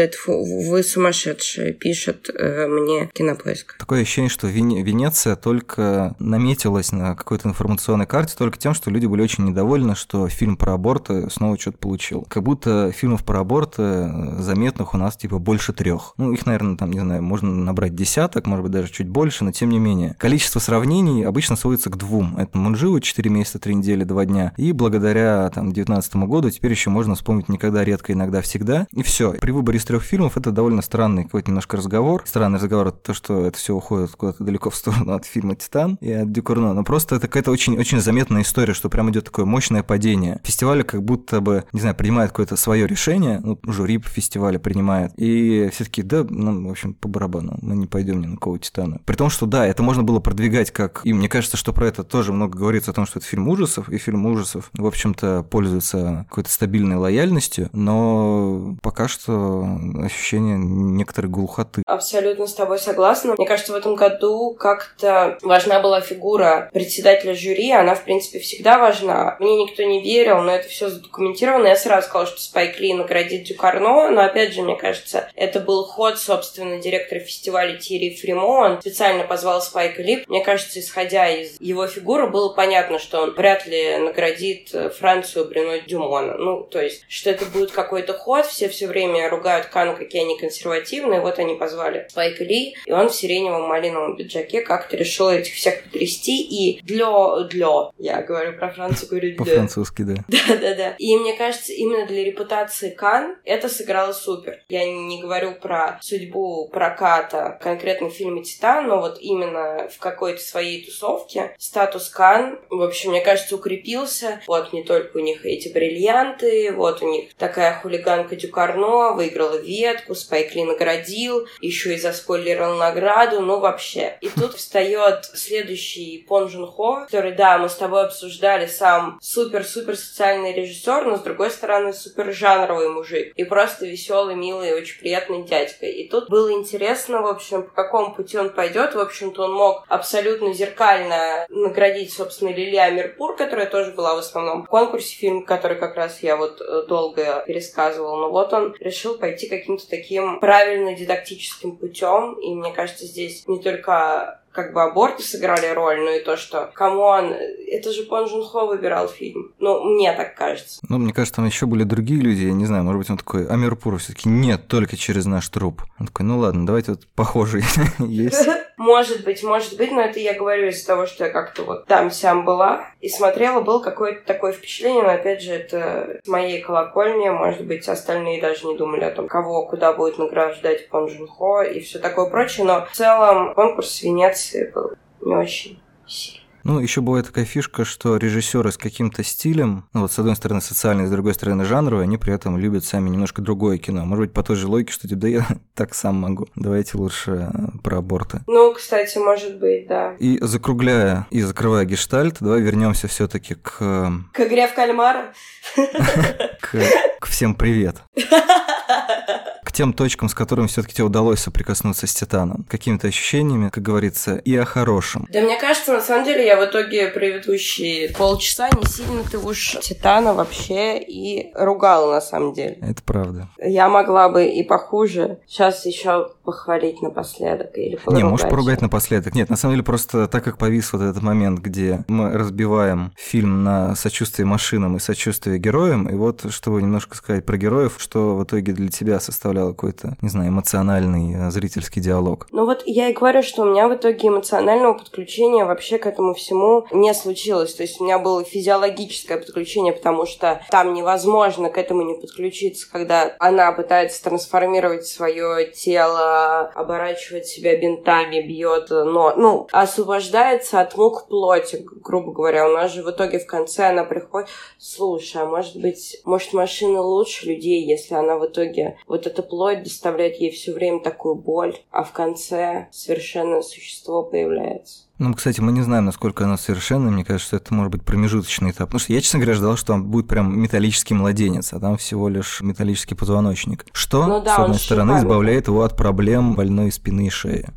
[0.70, 3.76] вы сумасшедшие, пишет э, мне Кинопоиск.
[3.78, 9.22] Такое ощущение, что Венеция только наметилась на какой-то информационной карте только тем, что люди были
[9.22, 12.26] очень недовольны, что фильм про аборты снова что-то получил.
[12.28, 16.14] Как будто фильмов про аборты э, заметных у нас типа больше трех.
[16.16, 19.52] Ну, их, наверное, там, не знаю, можно набрать десяток, может быть, даже чуть больше, но
[19.52, 20.14] тем не менее.
[20.18, 22.36] Количество сравнений обычно сводится к двум.
[22.36, 24.52] Это Мунжиу 4 месяца, 3 недели, 2 дня.
[24.56, 28.86] И благодаря там 19 году теперь еще можно вспомнить никогда, редко, иногда, всегда.
[28.92, 29.32] И все.
[29.32, 32.22] При выборе из трех фильмов это довольно странный какой-то немножко разговор.
[32.26, 36.12] Странный разговор то, что это все уходит куда-то далеко в сторону от фильма Титан и
[36.12, 36.74] от Дюкурно.
[36.74, 40.40] Но просто это какая-то очень, очень заметная история, что прям идет такое мощное падение.
[40.44, 45.12] Фестиваль как будто бы, не знаю, принимает какое-то свое решение, ну, жюри фестиваля принимает.
[45.16, 49.00] И все-таки, да, ну, в общем, по барабану, мы не пойдем ни на кого Титана.
[49.06, 51.00] При том, что да, это можно было продвигать как...
[51.04, 53.88] И мне кажется, что про это тоже много говорится о том, что это фильм ужасов,
[53.88, 59.66] и фильм ужасов, в общем-то, пользуется какой-то стабильной лояльностью, но пока что
[60.02, 61.82] ощущение некоторой глухоты.
[61.86, 63.34] Абсолютно с тобой согласна.
[63.38, 68.78] Мне кажется, в этом году как-то важна была фигура председателя жюри, она, в принципе, всегда
[68.78, 69.36] важна.
[69.40, 71.68] Мне никто не верил, но это все задокументировано.
[71.68, 75.84] Я сразу сказала, что Спайк Ли наградит Дюкарно, но, опять же, мне кажется, это был
[75.84, 78.44] ход, собственно, директора фестиваля Тири Фримо.
[78.44, 80.24] Он специально позвал Спайка Ли.
[80.26, 85.48] Мне кажется, исходя из его фигуры, было понятно, что он вряд ли наградит э, Францию
[85.48, 86.34] Брюно Дюмона.
[86.34, 88.46] Ну, то есть, что это будет какой-то ход.
[88.46, 91.20] Все все время ругают Кану, какие они консервативные.
[91.20, 95.82] Вот они позвали Спайка Ли, и он в сиреневом малиновом пиджаке как-то решил этих всех
[95.84, 96.42] потрясти.
[96.42, 99.36] И для, для, я говорю про Францию, говорю.
[99.36, 100.14] По-французски, да.
[100.28, 100.87] Да-да-да.
[100.98, 104.62] И мне кажется, именно для репутации Кан это сыграло супер.
[104.68, 110.40] Я не говорю про судьбу проката конкретно в фильме «Титан», но вот именно в какой-то
[110.40, 114.40] своей тусовке статус Кан, в общем, мне кажется, укрепился.
[114.46, 120.14] Вот не только у них эти бриллианты, вот у них такая хулиганка Дюкарно выиграла ветку,
[120.14, 124.16] Спайк наградил, еще и заспойлерил награду, ну вообще.
[124.20, 129.96] И тут встает следующий Пон Жун Хо, который, да, мы с тобой обсуждали, сам супер-супер
[129.96, 133.32] социальный режиссер, но с другой стороны супер жанровый мужик.
[133.34, 135.86] И просто веселый, милый, очень приятный дядька.
[135.86, 138.94] И тут было интересно, в общем, по какому пути он пойдет.
[138.94, 144.64] В общем-то, он мог абсолютно зеркально наградить, собственно, Лили Амирпур, которая тоже была в основном
[144.64, 148.20] в конкурсе, фильм, который как раз я вот э, долго пересказывала.
[148.20, 152.34] Но вот он решил пойти каким-то таким правильно дидактическим путем.
[152.40, 156.70] И мне кажется, здесь не только как бы аборты сыграли роль, но и то, что,
[156.74, 159.52] come on, это же Пон Джун Хо выбирал фильм.
[159.58, 160.80] Ну, мне так кажется.
[160.88, 163.46] Ну, мне кажется, там еще были другие люди, я не знаю, может быть, он такой,
[163.46, 165.82] Амирпур все-таки нет, только через наш труп.
[165.98, 167.62] Он такой, ну ладно, давайте вот похожий
[167.98, 168.48] есть.
[168.78, 172.12] Может быть, может быть, но это я говорю из-за того, что я как-то вот там
[172.12, 177.28] сям была и смотрела, было какое-то такое впечатление, но опять же, это с моей колокольни,
[177.28, 181.62] может быть, остальные даже не думали о том, кого куда будет награждать Пон Жун Хо
[181.62, 186.37] и все такое прочее, но в целом конкурс в Венеции был не очень сильный.
[186.68, 190.60] Ну, еще бывает такая фишка, что режиссеры с каким-то стилем, ну вот с одной стороны
[190.60, 194.04] социальный, с другой стороны жанровый, они при этом любят сами немножко другое кино.
[194.04, 196.46] Может быть, по той же логике, что типа, да я так сам могу.
[196.56, 198.42] Давайте лучше э, про аборты.
[198.46, 200.12] Ну, кстати, может быть, да.
[200.18, 203.76] И закругляя и закрывая гештальт, давай вернемся все-таки к...
[203.80, 205.32] Э, к игре в кальмара?
[206.60, 208.02] К всем привет.
[209.68, 212.64] К тем точкам, с которыми все-таки тебе удалось соприкоснуться с Титаном.
[212.70, 215.28] Какими-то ощущениями, как говорится, и о хорошем.
[215.30, 220.32] Да мне кажется, на самом деле, я в итоге предыдущие полчаса не сильно-то уж Титана
[220.32, 222.78] вообще и ругала, на самом деле.
[222.80, 223.50] Это правда.
[223.58, 225.40] Я могла бы и похуже.
[225.46, 228.24] Сейчас еще похвалить напоследок или поругать.
[228.24, 229.34] Не, можешь поругать напоследок.
[229.34, 233.64] Нет, на самом деле просто так как повис вот этот момент, где мы разбиваем фильм
[233.64, 238.44] на сочувствие машинам и сочувствие героям, и вот, чтобы немножко сказать про героев, что в
[238.44, 239.20] итоге для тебя
[239.58, 242.46] составлял какой-то, не знаю, эмоциональный э, зрительский диалог.
[242.52, 246.34] Ну вот я и говорю, что у меня в итоге эмоционального подключения вообще к этому
[246.34, 247.74] всему не случилось.
[247.74, 252.90] То есть у меня было физиологическое подключение, потому что там невозможно к этому не подключиться,
[252.90, 261.28] когда она пытается трансформировать свое тело, оборачивать себя бинтами, бьет, но, ну, освобождается от мук
[261.28, 262.68] плоти, грубо говоря.
[262.68, 267.00] У нас же в итоге в конце она приходит, слушай, а может быть, может машина
[267.00, 271.76] лучше людей, если она в итоге вот эта плоть доставляет ей все время такую боль,
[271.90, 275.08] а в конце совершенно существо появляется.
[275.18, 277.10] Ну, кстати, мы не знаем, насколько она совершенна.
[277.10, 278.88] Мне кажется, что это может быть промежуточный этап.
[278.88, 282.28] Потому что я, честно говоря, ждал, что там будет прям металлический младенец, а там всего
[282.28, 283.84] лишь металлический позвоночник.
[283.92, 285.26] Что, ну, да, с одной стороны, шипами.
[285.26, 287.68] избавляет его от проблем больной спины и шеи.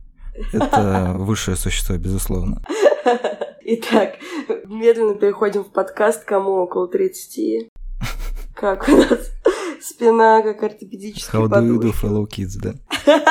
[0.53, 2.61] Это высшее существо, безусловно.
[3.63, 4.15] Итак,
[4.65, 7.69] медленно переходим в подкаст, кому около 30.
[8.55, 9.31] Как у нас
[9.83, 12.73] спина, как ортопедический How do you do, fellow kids, да?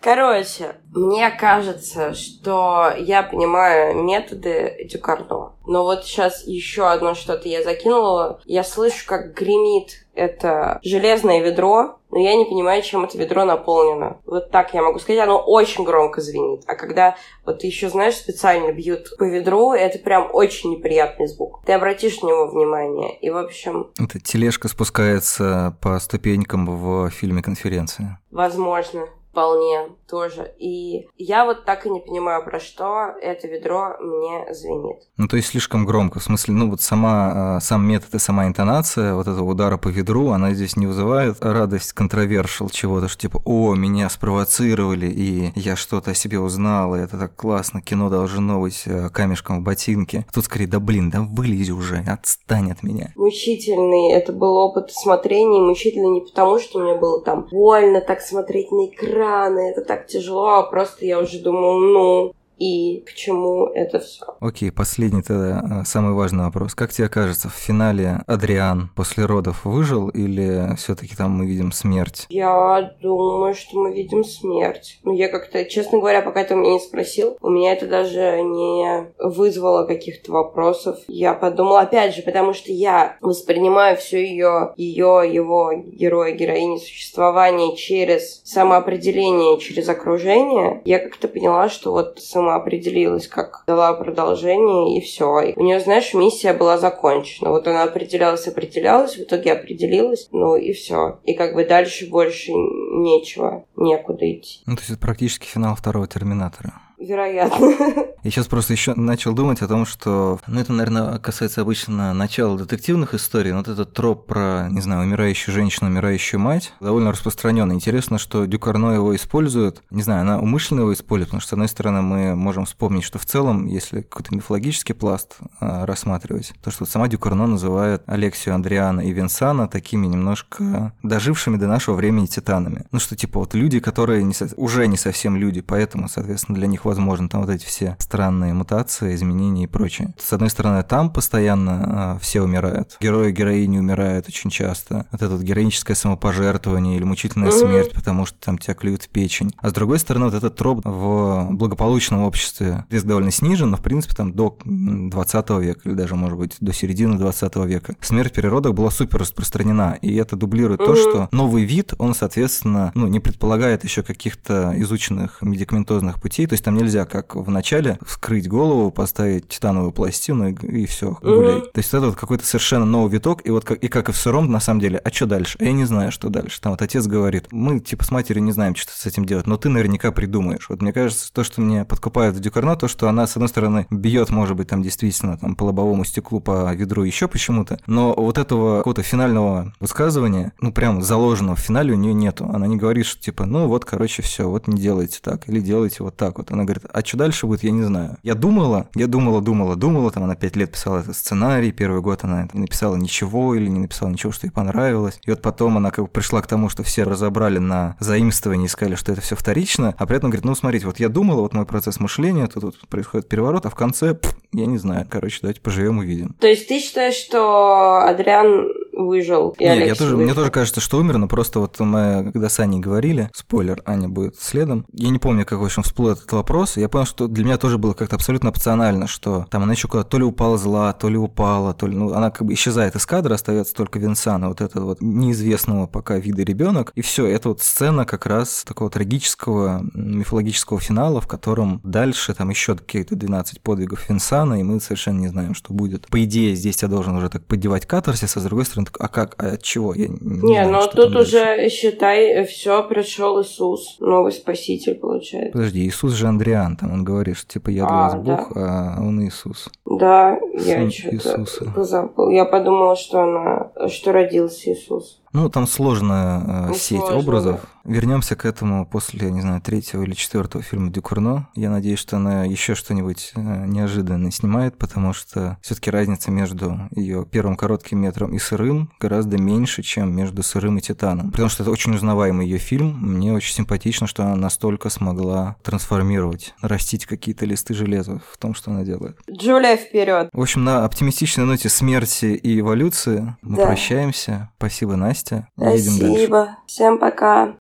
[0.00, 5.52] Короче, мне кажется, что я понимаю методы Дюкардо.
[5.66, 8.40] Но вот сейчас еще одно что-то я закинула.
[8.46, 14.18] Я слышу, как гремит это железное ведро, но я не понимаю, чем это ведро наполнено.
[14.26, 16.62] Вот так я могу сказать, оно очень громко звенит.
[16.66, 21.62] А когда вот еще, знаешь, специально бьют по ведру, это прям очень неприятный звук.
[21.64, 23.18] Ты обратишь на него внимание.
[23.18, 23.90] И, в общем...
[23.98, 28.20] Это тележка спускается по ступенькам в фильме «Конференция».
[28.30, 30.52] Возможно вполне тоже.
[30.58, 34.98] И я вот так и не понимаю, про что это ведро мне звенит.
[35.16, 36.18] Ну, то есть слишком громко.
[36.18, 39.88] В смысле, ну вот сама, а, сам метод и сама интонация вот этого удара по
[39.88, 45.76] ведру, она здесь не вызывает радость контровершил чего-то, что типа, о, меня спровоцировали, и я
[45.76, 50.26] что-то о себе узнал, и это так классно, кино должно быть э, камешком в ботинке.
[50.32, 53.12] Тут скорее, да блин, да вылези уже, отстань от меня.
[53.14, 58.72] Мучительный, это был опыт смотрения, мучительный не потому, что мне было там больно так смотреть
[58.72, 63.66] на экран, рано, это так тяжело, а просто я уже думаю, ну, и к чему
[63.74, 64.36] это все.
[64.38, 66.74] Окей, последний тогда э, самый важный вопрос.
[66.74, 72.26] Как тебе кажется, в финале Адриан после родов выжил или все-таки там мы видим смерть?
[72.28, 75.00] Я думаю, что мы видим смерть.
[75.04, 79.10] Ну, я как-то, честно говоря, пока ты меня не спросил, у меня это даже не
[79.18, 80.98] вызвало каких-то вопросов.
[81.08, 87.74] Я подумала, опять же, потому что я воспринимаю все ее, ее, его героя, героини существования
[87.74, 90.82] через самоопределение, через окружение.
[90.84, 95.26] Я как-то поняла, что вот само определилась, как дала продолжение, и все.
[95.56, 97.50] у нее, знаешь, миссия была закончена.
[97.50, 101.20] Вот она определялась, определялась, в итоге определилась, ну и все.
[101.24, 104.60] И как бы дальше больше нечего, некуда идти.
[104.66, 107.74] Ну, то есть это практически финал второго Терминатора вероятно.
[108.22, 112.58] Я сейчас просто еще начал думать о том, что, ну, это, наверное, касается обычно начала
[112.58, 117.74] детективных историй, но вот этот троп про, не знаю, умирающую женщину, умирающую мать, довольно распространенный.
[117.74, 119.82] Интересно, что Дюкарно его использует.
[119.90, 123.18] Не знаю, она умышленно его использует, потому что, с одной стороны, мы можем вспомнить, что
[123.18, 129.00] в целом, если какой-то мифологический пласт а, рассматривать, то, что сама Дюкарно называет Алексию, Андриана
[129.00, 132.84] и Винсана такими немножко дожившими до нашего времени титанами.
[132.92, 136.84] Ну, что типа вот люди, которые не уже не совсем люди, поэтому, соответственно, для них
[136.90, 140.14] возможно, там вот эти все странные мутации, изменения и прочее.
[140.18, 142.96] С одной стороны, там постоянно э, все умирают.
[143.00, 145.06] Герои героини умирают очень часто.
[145.10, 149.52] Вот это вот героическое самопожертвование или мучительная смерть, потому что там тебя клюют в печень.
[149.58, 153.82] А с другой стороны, вот этот троп в благополучном обществе риск довольно снижен, но, в
[153.82, 158.46] принципе, там до 20 века или даже, может быть, до середины 20 века смерть при
[158.46, 163.20] родах была супер распространена, и это дублирует то, что новый вид, он, соответственно, ну, не
[163.20, 168.90] предполагает еще каких-то изученных медикаментозных путей, то есть там нельзя, как в начале, вскрыть голову,
[168.90, 171.64] поставить титановую пластину и, и все, гулять.
[171.64, 171.72] Mm-hmm.
[171.72, 174.16] То есть это вот какой-то совершенно новый виток, и вот как, и как и в
[174.16, 175.56] сыром, на самом деле, а что дальше?
[175.60, 176.60] А я не знаю, что дальше.
[176.60, 179.56] Там вот отец говорит, мы типа с матерью не знаем, что с этим делать, но
[179.56, 180.68] ты наверняка придумаешь.
[180.68, 183.86] Вот мне кажется, то, что мне подкупает в Дюкарно, то, что она, с одной стороны,
[183.90, 188.38] бьет, может быть, там действительно там по лобовому стеклу, по ведру еще почему-то, но вот
[188.38, 192.48] этого какого-то финального высказывания, ну прям заложенного в финале у нее нету.
[192.52, 196.02] Она не говорит, что типа, ну вот, короче, все, вот не делайте так, или делайте
[196.02, 196.50] вот так вот.
[196.50, 198.16] Она говорит, а что дальше будет, я не знаю.
[198.22, 202.24] Я думала, я думала, думала, думала, там она пять лет писала этот сценарий, первый год
[202.24, 205.18] она не написала ничего или не написала ничего, что ей понравилось.
[205.24, 208.68] И вот потом она как бы пришла к тому, что все разобрали на заимствование и
[208.68, 211.54] сказали, что это все вторично, а при этом говорит, ну смотрите, вот я думала, вот
[211.54, 215.38] мой процесс мышления, тут, тут происходит переворот, а в конце, пфф, я не знаю, короче,
[215.42, 216.34] давайте поживем увидим.
[216.40, 219.54] То есть ты считаешь, что Адриан выжил.
[219.58, 220.24] И Нет, я тоже, выжил.
[220.24, 224.08] мне тоже кажется, что умер, но просто вот мы, когда с Аней говорили, спойлер, Аня
[224.08, 227.44] будет следом, я не помню, как, в общем, всплыл этот вопрос, я понял, что для
[227.44, 231.08] меня тоже было как-то абсолютно опционально, что там она еще куда-то то ли уползла, то
[231.08, 234.60] ли упала, то ли, ну, она как бы исчезает из кадра, остается только Винсана, вот
[234.60, 239.82] этот вот неизвестного пока вида ребенок, и все, это вот сцена как раз такого трагического
[239.94, 245.28] мифологического финала, в котором дальше там еще какие-то 12 подвигов Винсана, и мы совершенно не
[245.28, 246.08] знаем, что будет.
[246.08, 249.34] По идее, здесь я должен уже так поддевать катарсис, а с другой стороны, а как,
[249.38, 249.94] а от чего?
[249.94, 255.52] Я не, не знаю, ну тут уже, считай, все пришел Иисус, новый спаситель, получается.
[255.52, 258.94] Подожди, Иисус же Андриан, там он говорит, что типа я для а, вас Бог, да?
[258.96, 259.68] а он Иисус.
[259.84, 262.30] Да, я что-то забыл.
[262.30, 265.20] Я подумала, что она, что родился Иисус.
[265.32, 267.60] Ну, там сложная э, сеть сложно, образов.
[267.84, 267.92] Да.
[267.92, 271.48] Вернемся к этому после, я не знаю, третьего или четвертого фильма Дюкурно.
[271.54, 277.24] Я надеюсь, что она еще что-нибудь э, неожиданное снимает, потому что все-таки разница между ее
[277.30, 281.30] первым коротким метром и сырым гораздо меньше, чем между сырым и Титаном.
[281.30, 282.98] Потому что это очень узнаваемый ее фильм.
[283.00, 288.72] Мне очень симпатично, что она настолько смогла трансформировать, растить какие-то листы железа в том, что
[288.72, 289.16] она делает.
[289.30, 290.28] Джулия вперед.
[290.32, 293.66] В общем, на оптимистичной ноте смерти и эволюции мы да.
[293.66, 294.50] прощаемся.
[294.58, 295.19] Спасибо, Настя.
[295.56, 296.58] Спасибо.
[296.66, 297.56] Всем пока.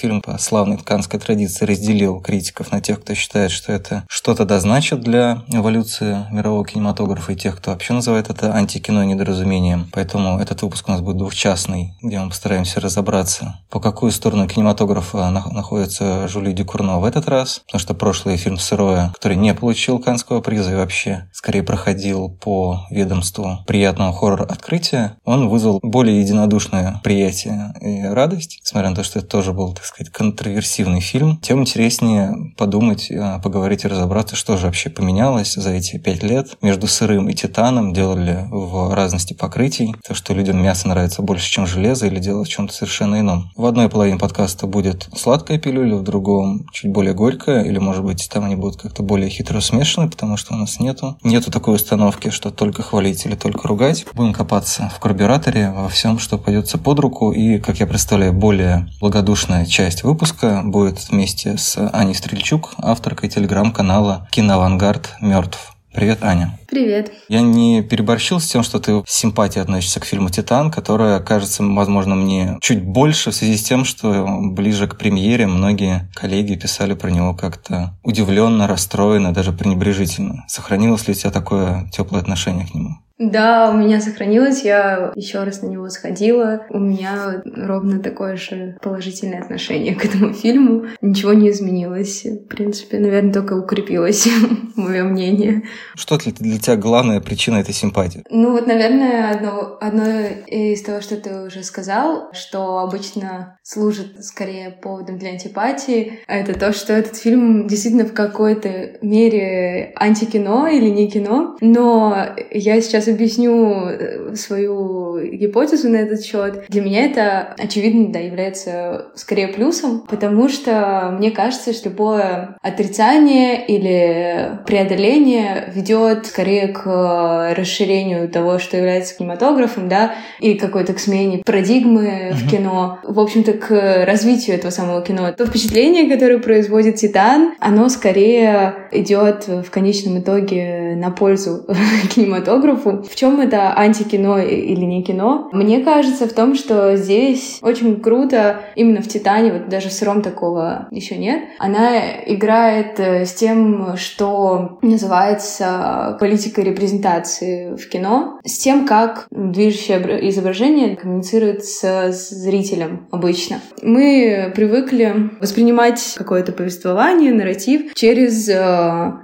[0.00, 4.58] Фильм по славной тканской традиции разделил критиков на тех, кто считает, что это что-то да
[4.58, 9.88] значит для эволюции мирового кинематографа, и тех, кто вообще называет это антикино недоразумением.
[9.92, 15.30] Поэтому этот выпуск у нас будет двухчастный, где мы постараемся разобраться, по какую сторону кинематографа
[15.30, 20.40] находится Жюли Дюкурно в этот раз, потому что прошлый фильм «Сырое», который не получил Канского
[20.40, 28.02] приза и вообще скорее проходил по ведомству приятного хоррор-открытия, он вызвал более единодушное приятие и
[28.02, 33.10] радость, несмотря на то, что это тоже был, так сказать, контроверсивный фильм, тем интереснее подумать,
[33.10, 37.34] а, поговорить и разобраться, что же вообще поменялось за эти пять лет между сырым и
[37.34, 42.44] титаном, делали в разности покрытий, то, что людям мясо нравится больше, чем железо, или дело
[42.44, 43.50] в чем-то совершенно ином.
[43.56, 48.28] В одной половине подкаста будет сладкая пилюля, в другом чуть более горькая, или, может быть,
[48.32, 52.30] там они будут как-то более хитро смешаны, потому что у нас нету, нету такой установки,
[52.30, 54.06] что только хвалить или только ругать.
[54.14, 58.88] Будем копаться в карбюраторе во всем, что пойдется под руку, и, как я представляю, более
[59.00, 65.74] благодушная часть часть выпуска будет вместе с Аней Стрельчук, авторкой телеграм-канала «Киноавангард мертв».
[65.94, 66.58] Привет, Аня.
[66.68, 67.10] Привет.
[67.28, 71.62] Я не переборщил с тем, что ты с симпатией относишься к фильму «Титан», которая кажется,
[71.62, 76.92] возможно, мне чуть больше в связи с тем, что ближе к премьере многие коллеги писали
[76.92, 80.44] про него как-то удивленно, расстроенно, даже пренебрежительно.
[80.46, 82.98] Сохранилось ли у тебя такое теплое отношение к нему?
[83.20, 86.64] Да, у меня сохранилось, я еще раз на него сходила.
[86.70, 90.86] У меня ровно такое же положительное отношение к этому фильму.
[91.02, 92.24] Ничего не изменилось.
[92.24, 94.26] В принципе, наверное, только укрепилось
[94.74, 95.64] мое мнение.
[95.94, 98.24] Что для, для тебя главная причина этой симпатии?
[98.30, 100.04] Ну вот, наверное, одно, одно
[100.46, 106.72] из того, что ты уже сказал, что обычно служит скорее поводом для антипатии, это то,
[106.72, 112.16] что этот фильм действительно в какой-то мере антикино или не кино, но
[112.50, 116.64] я сейчас объясню э, свою гипотезу на этот счет.
[116.68, 123.66] Для меня это, очевидно, да, является скорее плюсом, потому что мне кажется, что любое отрицание
[123.66, 131.42] или преодоление ведет скорее к расширению того, что является кинематографом, да, и какой-то к смене
[131.44, 132.32] парадигмы mm-hmm.
[132.34, 135.32] в кино, в общем-то, к развитию этого самого кино.
[135.32, 141.66] То впечатление, которое производит Титан, оно скорее идет в конечном итоге на пользу
[142.14, 145.48] кинематографу, в чем это антикино или не кино?
[145.52, 150.22] Мне кажется в том, что здесь очень круто именно в «Титане», вот даже в «Сыром»
[150.22, 158.58] такого еще нет, она играет э, с тем, что называется политикой репрезентации в кино, с
[158.58, 163.60] тем, как движущее изображение коммуницирует с зрителем обычно.
[163.82, 168.54] Мы привыкли воспринимать какое-то повествование, нарратив через э,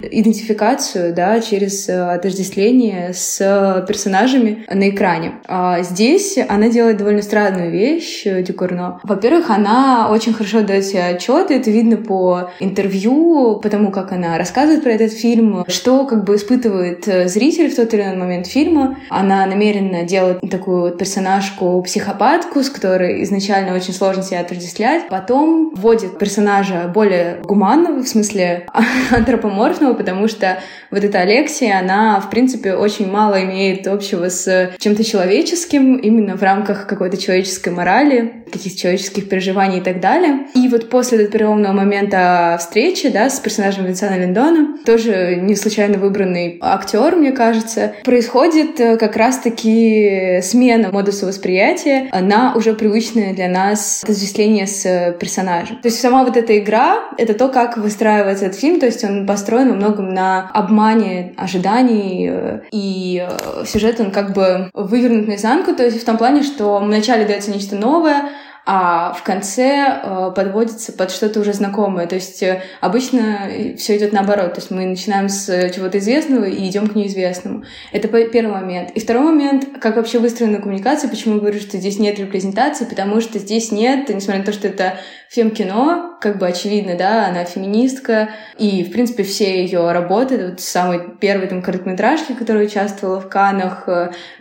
[0.01, 3.41] идентификацию, да, через э, отождествление с
[3.87, 5.33] персонажами на экране.
[5.47, 9.01] А здесь она делает довольно странную вещь, э, Дюкурно.
[9.03, 14.83] Во-первых, она очень хорошо дает себе отчет, это видно по интервью, потому как она рассказывает
[14.83, 18.99] про этот фильм, что как бы испытывает э, зритель в тот или иной момент фильма.
[19.09, 25.09] Она намеренно делает такую вот персонажку-психопатку, с которой изначально очень сложно себя отождествлять.
[25.09, 28.67] Потом вводит персонажа более гуманного, в смысле
[29.11, 30.59] антропоморфного, потому что
[30.91, 36.43] вот эта Алексия, она, в принципе, очень мало имеет общего с чем-то человеческим, именно в
[36.43, 40.47] рамках какой-то человеческой морали, каких-то человеческих переживаний и так далее.
[40.55, 45.99] И вот после этого переломного момента встречи, да, с персонажем Винсана Линдона, тоже не случайно
[45.99, 53.49] выбранный актер, мне кажется, происходит э, как раз-таки смена модуса восприятия на уже привычное для
[53.49, 55.79] нас отождествление с персонажем.
[55.83, 59.27] То есть сама вот эта игра— это то, как выстраивается этот фильм, то есть он
[59.27, 63.36] построен во многом на обмане ожиданий э, и э,
[63.67, 67.77] сюжет, он как бы вывернут наизнанку, то есть в том плане, что вначале дается нечто
[67.77, 68.31] новое,
[68.69, 72.09] а в конце э, подводится под что-то уже знакомое.
[72.09, 74.55] То есть э, обычно все идет наоборот.
[74.55, 77.63] То есть мы начинаем с чего-то известного и идем к неизвестному.
[77.93, 78.91] Это первый момент.
[78.91, 83.21] И второй момент, как вообще выстроена коммуникация, почему я говорю, что здесь нет репрезентации, потому
[83.21, 84.99] что здесь нет, несмотря на то, что это
[85.31, 91.01] фем-кино, как бы очевидно, да, она феминистка, и, в принципе, все ее работы, вот самый
[91.21, 93.89] первый там короткометражки, который участвовала в Канах,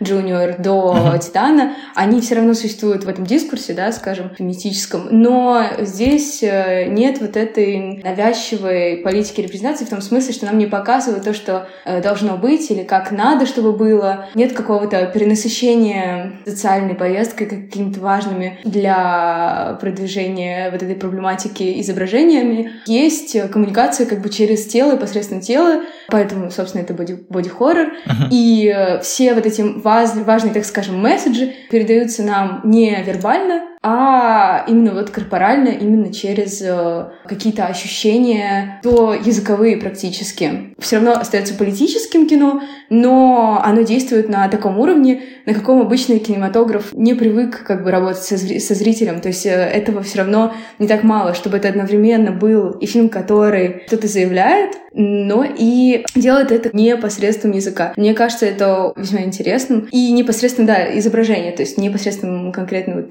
[0.02, 6.42] Джуниор до Титана, они все равно существуют в этом дискурсе, да, скажем, феминистическом, но здесь
[6.42, 11.34] э, нет вот этой навязчивой политики репрезентации в том смысле, что нам не показывают то,
[11.34, 14.26] что э, должно быть или как надо, чтобы было.
[14.34, 22.72] Нет какого-то перенасыщения социальной повесткой какими-то важными для продвижения вот этой проблематики изображениями.
[22.86, 27.88] Есть коммуникация как бы через тело и посредством тела, поэтому, собственно, это боди-хоррор.
[27.88, 28.28] Uh-huh.
[28.30, 34.64] И э, все вот эти ваз, важные, так скажем, месседжи передаются нам не вербально, а
[34.66, 40.74] именно вот корпорально, именно через э, какие-то ощущения, то языковые практически.
[40.80, 46.92] Все равно остается политическим кино, но оно действует на таком уровне, на каком обычный кинематограф
[46.94, 49.20] не привык как бы работать со, со зрителем.
[49.20, 53.08] То есть э, этого все равно не так мало, чтобы это одновременно был и фильм,
[53.08, 57.92] который кто-то заявляет, но и делает это не посредством языка.
[57.96, 59.88] Мне кажется, это весьма интересным.
[59.92, 63.10] И непосредственно, да, изображение, то есть непосредственно конкретно вот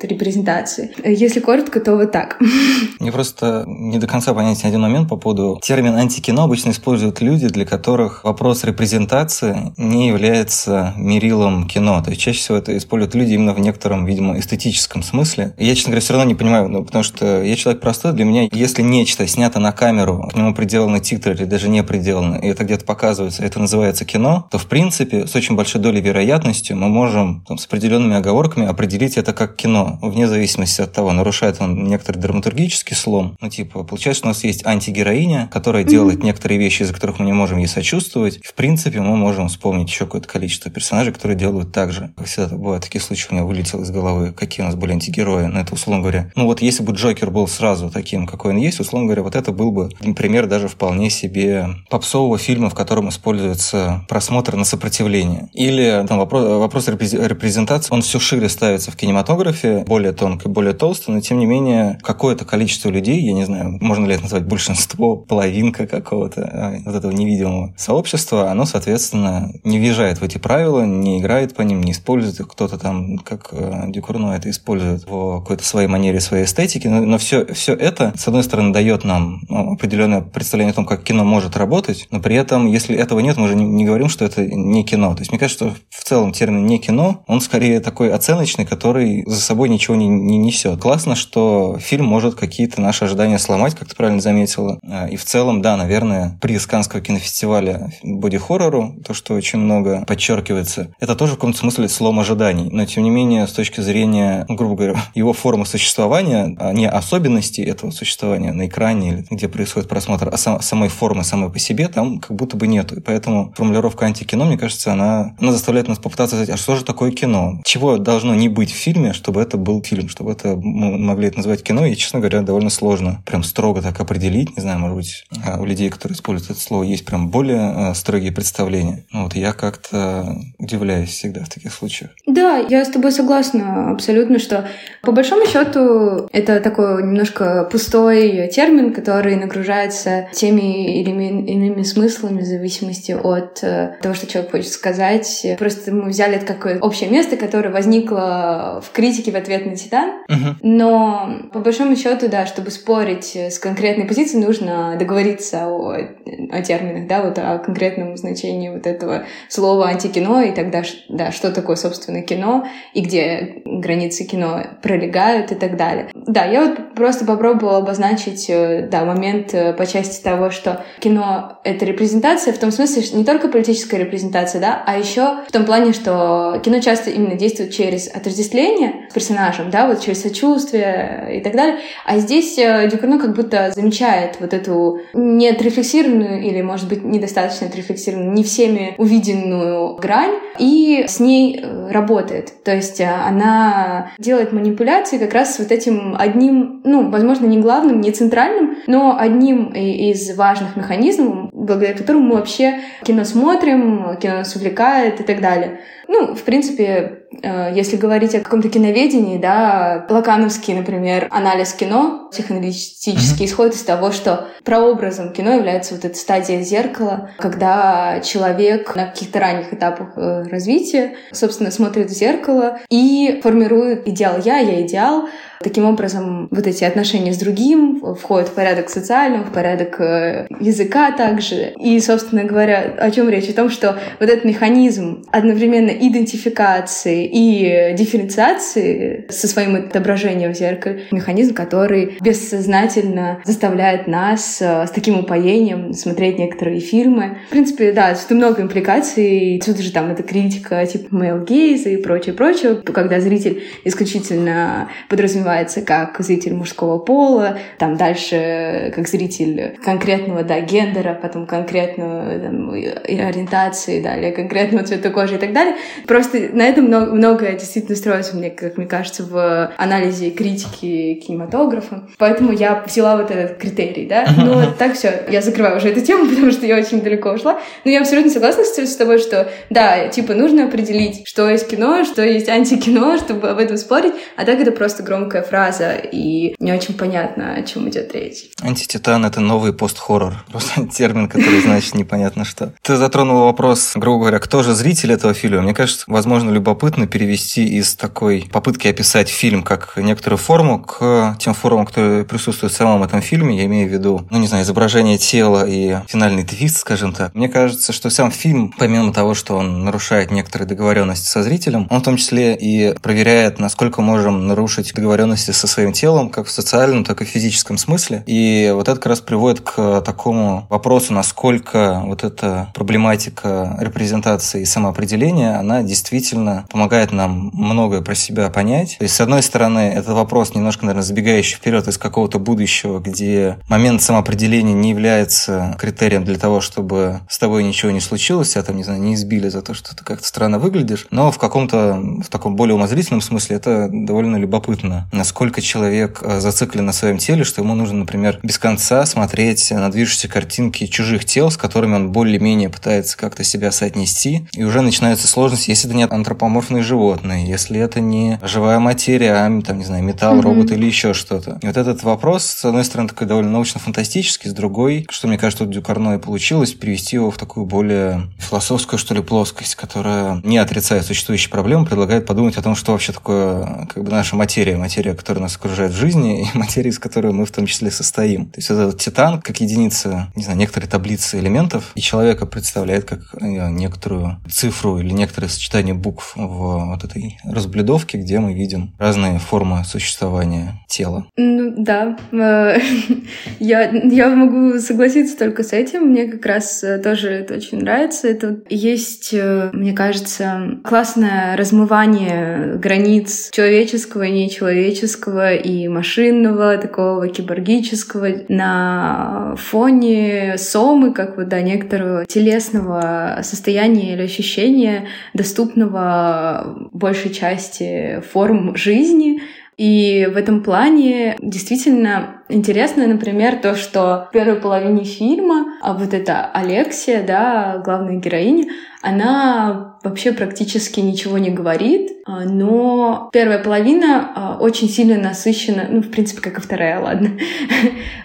[0.65, 0.93] репрезентации.
[1.03, 2.37] Если коротко, то вот так.
[2.99, 7.47] Мне просто не до конца понятен один момент по поводу термин антикино обычно используют люди,
[7.47, 12.01] для которых вопрос репрезентации не является мерилом кино.
[12.03, 15.53] То есть чаще всего это используют люди именно в некотором, видимо, эстетическом смысле.
[15.57, 18.47] Я, честно говоря, все равно не понимаю, ну, потому что я человек простой, для меня,
[18.51, 22.63] если нечто снято на камеру, к нему приделаны титры или даже не приделаны, и это
[22.63, 27.43] где-то показывается, это называется кино, то, в принципе, с очень большой долей вероятностью мы можем
[27.47, 30.44] там, с определенными оговорками определить это как кино, вне зависимости
[30.83, 33.35] от того, нарушает он некоторый драматургический слом.
[33.41, 35.89] Ну, типа, получается, у нас есть антигероиня, которая mm-hmm.
[35.89, 38.39] делает некоторые вещи, из-за которых мы не можем ей сочувствовать.
[38.43, 42.13] В принципе, мы можем вспомнить еще какое-то количество персонажей, которые делают так же.
[42.17, 45.45] Как всегда бывают такие случаи, у меня вылетело из головы, какие у нас были антигерои.
[45.45, 48.79] Ну, это, условно говоря, ну вот если бы Джокер был сразу таким, какой он есть,
[48.79, 54.05] условно говоря, вот это был бы пример даже вполне себе попсового фильма, в котором используется
[54.07, 55.49] просмотр на сопротивление.
[55.53, 61.11] Или там вопрос, вопрос репрезентации, он все шире ставится в кинематографе, более тонко, более толсто,
[61.11, 65.15] но тем не менее какое-то количество людей, я не знаю, можно ли это назвать большинство,
[65.15, 71.19] половинка какого-то а, вот этого невидимого сообщества, оно, соответственно, не въезжает в эти правила, не
[71.19, 72.47] играет по ним, не использует их.
[72.47, 77.17] Кто-то там, как э, Дюкурно, это использует в какой-то своей манере, своей эстетике, но, но
[77.17, 81.23] все, все это, с одной стороны, дает нам ну, определенное представление о том, как кино
[81.23, 84.45] может работать, но при этом, если этого нет, мы же не, не говорим, что это
[84.45, 85.13] не кино.
[85.13, 89.23] То есть мне кажется, что в целом термин не кино, он скорее такой оценочный, который
[89.25, 90.81] за собой ничего не, не несет.
[90.81, 94.79] Классно, что фильм может какие-то наши ожидания сломать, как ты правильно заметила.
[94.83, 100.91] А, и в целом, да, наверное, приз Канского кинофестиваля боди-хоррору, то, что очень много подчеркивается,
[100.99, 102.69] это тоже в каком-то смысле слом ожиданий.
[102.71, 107.61] Но, тем не менее, с точки зрения, грубо говоря, его формы существования, а не особенности
[107.61, 111.87] этого существования на экране, или где происходит просмотр, а сам, самой формы самой по себе,
[111.87, 112.95] там как будто бы нету.
[112.95, 116.83] И поэтому формулировка антикино, мне кажется, она, она заставляет нас попытаться сказать, а что же
[116.83, 117.61] такое кино?
[117.63, 121.37] Чего должно не быть в фильме, чтобы это был фильм, чтобы это мы могли это
[121.37, 121.85] назвать кино?
[121.85, 124.55] И, честно говоря, довольно сложно прям строго так определить.
[124.55, 127.93] Не знаю, может быть, а, у людей, которые используют это слово, есть прям более а,
[127.93, 129.05] строгие представления.
[129.11, 132.11] Ну, вот я как-то удивляюсь всегда в таких случаях.
[132.25, 134.67] Да, я с тобой согласна абсолютно, что
[135.01, 142.45] по большому счету это такой немножко пустой термин, который нагружается теми или иными смыслами в
[142.45, 145.45] зависимости от э, того, что человек хочет сказать.
[145.59, 150.04] Просто мы взяли это как общее место, которое возникло в критике в ответ на Титан.
[150.29, 150.55] Uh-huh.
[150.61, 157.07] Но по большому счету, да, чтобы спорить с конкретной позицией, нужно договориться о, о терминах,
[157.07, 162.21] да, вот о конкретном значении вот этого слова антикино, и тогда, да, что такое, собственно,
[162.21, 166.09] кино, и где границы кино пролегают и так далее.
[166.27, 171.59] Да, я вот просто попробовала обозначить, э, да, момент э, по части того, что кино—
[171.63, 175.65] это репрезентация, в том смысле, что не только политическая репрезентация, да, а еще в том
[175.65, 181.41] плане, что кино часто именно действует через отождествление с персонажем, да, вот через сочувствие и
[181.41, 181.77] так далее.
[182.05, 188.33] А здесь э, Дюкарно как будто замечает вот эту неотрефлексированную или, может быть, недостаточно отрефлексированную,
[188.33, 192.63] не всеми увиденную грань, и с ней работает.
[192.63, 198.01] То есть она делает манипуляции как раз с вот этим одним, ну, возможно, не главным,
[198.01, 204.55] не центральным, но одним из важных механизмов благодаря которому мы вообще кино смотрим, кино нас
[204.55, 205.79] увлекает и так далее.
[206.07, 213.13] Ну, в принципе, э, если говорить о каком-то киноведении, да, лакановский, например, анализ кино, психоаналитический,
[213.13, 213.45] mm-hmm.
[213.45, 219.39] исходит из того, что прообразом кино является вот эта стадия зеркала, когда человек на каких-то
[219.39, 225.27] ранних этапах э, развития, собственно, смотрит в зеркало и формирует идеал «я», «я идеал»,
[225.65, 231.11] Таким образом, вот эти отношения с другим входят в порядок социального, в порядок э, языка
[231.11, 231.73] также.
[231.79, 233.49] И, собственно говоря, о чем речь?
[233.49, 241.03] О том, что вот этот механизм одновременно идентификации и дифференциации со своим отображением в зеркале,
[241.11, 247.37] механизм, который бессознательно заставляет нас э, с таким упоением смотреть некоторые фильмы.
[247.47, 249.61] В принципе, да, тут много импликаций.
[249.65, 255.55] Тут же там эта критика типа male gaze и прочее, прочее, когда зритель исключительно подразумевает
[255.55, 262.71] воспринимается как зритель мужского пола, там дальше как зритель конкретного, да, гендера, потом конкретного там,
[262.71, 265.75] ориентации, далее конкретного цвета кожи и так далее.
[266.07, 272.07] Просто на этом много, многое действительно строится, мне, как мне кажется, в анализе критики кинематографа.
[272.17, 274.25] Поэтому я взяла вот этот критерий, да.
[274.37, 277.59] Но ну, так все, я закрываю уже эту тему, потому что я очень далеко ушла.
[277.83, 282.23] Но я абсолютно согласна с тобой, что да, типа нужно определить, что есть кино, что
[282.23, 286.93] есть антикино, чтобы об этом спорить, а так это просто громкая фраза, и не очень
[286.93, 288.49] понятно, о чем идет речь.
[288.61, 290.43] Антититан— это новый пост-хоррор.
[290.51, 292.73] Просто термин, который значит непонятно что.
[292.81, 295.61] Ты затронул вопрос, грубо говоря, кто же зритель этого фильма?
[295.61, 301.53] Мне кажется, возможно, любопытно перевести из такой попытки описать фильм как некоторую форму к тем
[301.53, 303.57] формам, которые присутствуют в самом этом фильме.
[303.57, 307.33] Я имею в виду, ну, не знаю, изображение тела и финальный твист, скажем так.
[307.33, 312.01] Мне кажется, что сам фильм, помимо того, что он нарушает некоторые договоренности со зрителем, он
[312.01, 316.51] в том числе и проверяет, насколько можем нарушить договоренности договоренности со своим телом, как в
[316.51, 318.23] социальном, так и в физическом смысле.
[318.25, 324.65] И вот это как раз приводит к такому вопросу, насколько вот эта проблематика репрезентации и
[324.65, 328.97] самоопределения, она действительно помогает нам многое про себя понять.
[328.99, 333.57] То есть, с одной стороны, это вопрос немножко, наверное, забегающий вперед из какого-то будущего, где
[333.67, 338.77] момент самоопределения не является критерием для того, чтобы с тобой ничего не случилось, тебя там,
[338.77, 342.29] не знаю, не избили за то, что ты как-то странно выглядишь, но в каком-то, в
[342.29, 347.61] таком более умозрительном смысле это довольно любопытно насколько человек э, зациклен на своем теле, что
[347.61, 352.69] ему нужно, например, без конца смотреть на движущиеся картинки чужих тел, с которыми он более-менее
[352.69, 354.47] пытается как-то себя соотнести.
[354.53, 359.61] И уже начинаются сложности, если это не антропоморфные животные, если это не живая материя, а,
[359.61, 360.41] там, не знаю, металл, mm-hmm.
[360.41, 361.59] робот или еще что-то.
[361.61, 365.63] И вот этот вопрос, с одной стороны, такой довольно научно-фантастический, с другой, что, мне кажется,
[365.63, 370.57] у Дюкарно и получилось, перевести его в такую более философскую, что ли, плоскость, которая не
[370.57, 375.13] отрицает существующие проблемы, предлагает подумать о том, что вообще такое как бы наша материя материя,
[375.13, 378.47] которая нас окружает в жизни, и материя, из которой мы в том числе состоим.
[378.47, 383.05] То есть вот этот титан, как единица, не знаю, некоторые таблицы элементов, и человека представляет
[383.05, 388.93] как э, некоторую цифру или некоторое сочетание букв в вот этой разблюдовке, где мы видим
[388.97, 391.27] разные формы существования тела.
[391.37, 392.79] Ну да, э,
[393.59, 396.09] я, я могу согласиться только с этим.
[396.09, 398.27] Мне как раз э, тоже это очень нравится.
[398.27, 408.27] Это есть, мне кажется, классное размывание границ человеческого и нечеловеческого человеческого и машинного, такого киборгического
[408.47, 418.75] на фоне сомы, как вот, да, некоторого телесного состояния или ощущения, доступного большей части форм
[418.75, 419.41] жизни,
[419.77, 426.13] и в этом плане действительно интересно, например, то, что в первой половине фильма а вот
[426.13, 428.65] эта Алексия, да, главная героиня,
[429.01, 436.01] она вообще практически ничего не говорит, а, но первая половина а, очень сильно насыщена, ну,
[436.01, 437.31] в принципе, как и вторая, ладно.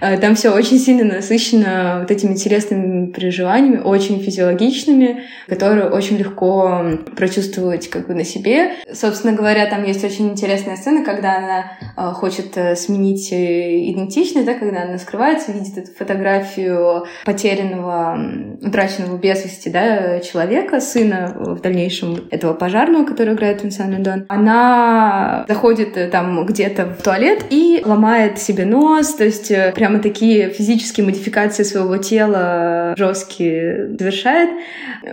[0.02, 6.82] А, там все очень сильно насыщено вот этими интересными переживаниями, очень физиологичными, которые очень легко
[7.14, 8.70] прочувствовать как бы на себе.
[8.90, 14.54] Собственно говоря, там есть очень интересная сцена, когда она хочет э, сменить э, идентичность, да,
[14.54, 22.28] когда она скрывается, видит эту фотографию потерянного, утраченного без вести, да, человека, сына в дальнейшем
[22.30, 28.38] этого пожарного, который играет Винсан Линдон, она заходит э, там где-то в туалет и ломает
[28.38, 34.50] себе нос, то есть э, прямо такие физические модификации своего тела жесткие совершает.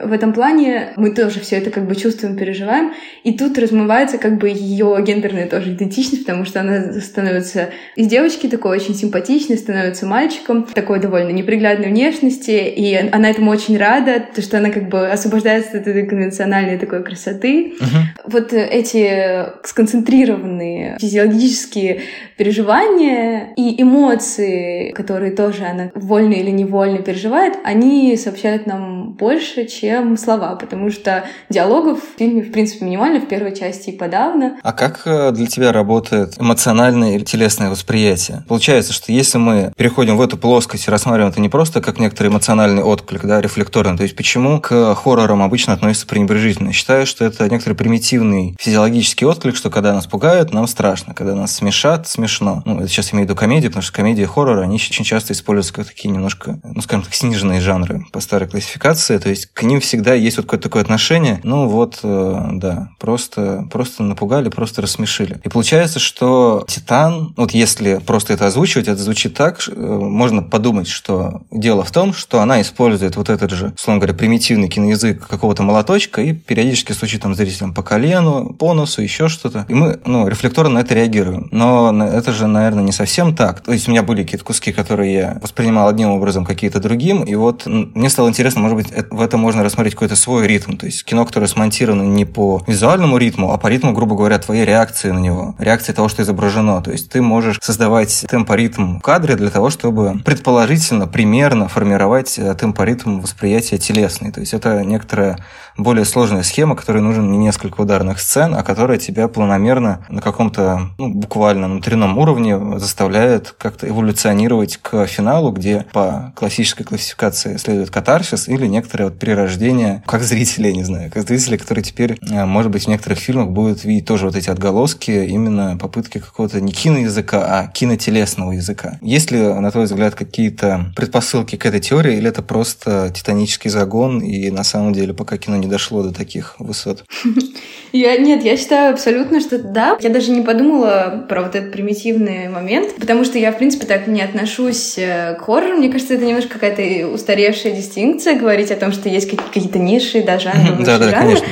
[0.03, 2.93] В этом плане мы тоже все это как бы чувствуем, переживаем,
[3.23, 8.47] и тут размывается как бы ее гендерная тоже идентичность, потому что она становится из девочки
[8.47, 14.41] такой очень симпатичной, становится мальчиком, такой довольно неприглядной внешности, и она этому очень рада, то,
[14.41, 17.75] что она как бы освобождается от этой конвенциональной такой красоты.
[17.79, 18.31] Угу.
[18.31, 22.01] Вот эти сконцентрированные физиологические
[22.37, 30.17] переживания и эмоции, которые тоже она вольно или невольно переживает, они сообщают нам больше, чем
[30.17, 34.57] слова, потому что диалогов в фильме, в принципе, минимально, в первой части и подавно.
[34.61, 38.43] А как э, для тебя работает эмоциональное или телесное восприятие?
[38.47, 42.27] Получается, что если мы переходим в эту плоскость и рассматриваем это не просто как некоторый
[42.27, 46.71] эмоциональный отклик, да, рефлекторный, то есть почему к хоррорам обычно относятся пренебрежительно?
[46.71, 51.55] Считаю, что это некоторый примитивный физиологический отклик, что когда нас пугают, нам страшно, когда нас
[51.55, 52.61] смешат, смешно смешно.
[52.65, 55.33] Ну, это сейчас имею в виду комедию, потому что комедии и хоррор, они очень часто
[55.33, 59.17] используются как такие немножко, ну, скажем так, сниженные жанры по старой классификации.
[59.17, 61.39] То есть к ним всегда есть вот какое-то такое отношение.
[61.43, 65.39] Ну, вот, э, да, просто, просто напугали, просто рассмешили.
[65.43, 70.87] И получается, что Титан, вот если просто это озвучивать, это звучит так, э, можно подумать,
[70.87, 75.63] что дело в том, что она использует вот этот же, условно говоря, примитивный киноязык какого-то
[75.63, 79.65] молоточка и периодически стучит там зрителям по колену, по носу, еще что-то.
[79.69, 81.47] И мы, ну, рефлекторно на это реагируем.
[81.51, 83.61] Но это же, наверное, не совсем так.
[83.61, 87.35] То есть у меня были какие-то куски, которые я воспринимал одним образом, какие-то другим, и
[87.35, 91.03] вот мне стало интересно, может быть, в этом можно рассмотреть какой-то свой ритм, то есть
[91.03, 95.19] кино, которое смонтировано не по визуальному ритму, а по ритму, грубо говоря, твоей реакции на
[95.19, 96.81] него, реакции того, что изображено.
[96.81, 102.55] То есть ты можешь создавать темпоритм в кадре для того, чтобы предположительно, примерно формировать э,
[102.55, 104.31] темпоритм восприятия телесный.
[104.31, 105.37] То есть это некоторая
[105.77, 110.89] более сложная схема, которой нужен не несколько ударных сцен, а которая тебя планомерно на каком-то,
[110.97, 118.47] ну, буквально внутреннем уровне заставляет как-то эволюционировать к финалу, где по классической классификации следует катарсис
[118.47, 122.85] или некоторое вот перерождение, как зрители, не знаю, как зрители, которые теперь, э, может быть,
[122.85, 127.67] в некоторых фильмах будут видеть тоже вот эти отголоски, именно попытки какого-то не киноязыка, а
[127.67, 128.97] кинотелесного языка.
[129.01, 134.19] Есть ли, на твой взгляд, какие-то предпосылки к этой теории, или это просто титанический загон,
[134.19, 137.03] и на самом деле пока кино не дошло до таких высот?
[137.93, 139.97] Я, нет, я считаю абсолютно, что да.
[140.01, 144.07] Я даже не подумала про вот этот примитивный момент, потому что я, в принципе, так
[144.07, 145.77] не отношусь э, к хоррору.
[145.77, 150.39] Мне кажется, это немножко какая-то устаревшая дистинкция, говорить о том, что есть какие-то ниши, да,
[150.39, 151.45] жанры, да, да, конечно.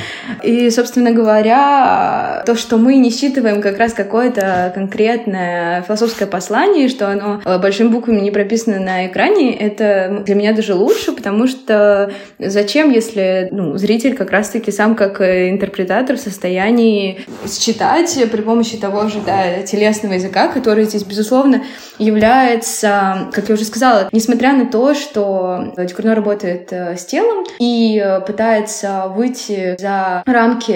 [0.44, 7.10] И, собственно говоря, то, что мы не считываем как раз какое-то конкретное философское послание, что
[7.10, 12.12] оно э, большими буквами не прописано на экране, это для меня даже лучше, потому что
[12.40, 18.42] зачем, если ну, зритель зритель как раз-таки сам как э, интерпретатор в состоянии считать при
[18.42, 21.64] помощи того же да, телесного языка, который здесь, безусловно,
[21.98, 28.02] является, как я уже сказала, несмотря на то, что Декурно работает э, с телом и
[28.04, 30.76] э, пытается выйти за рамки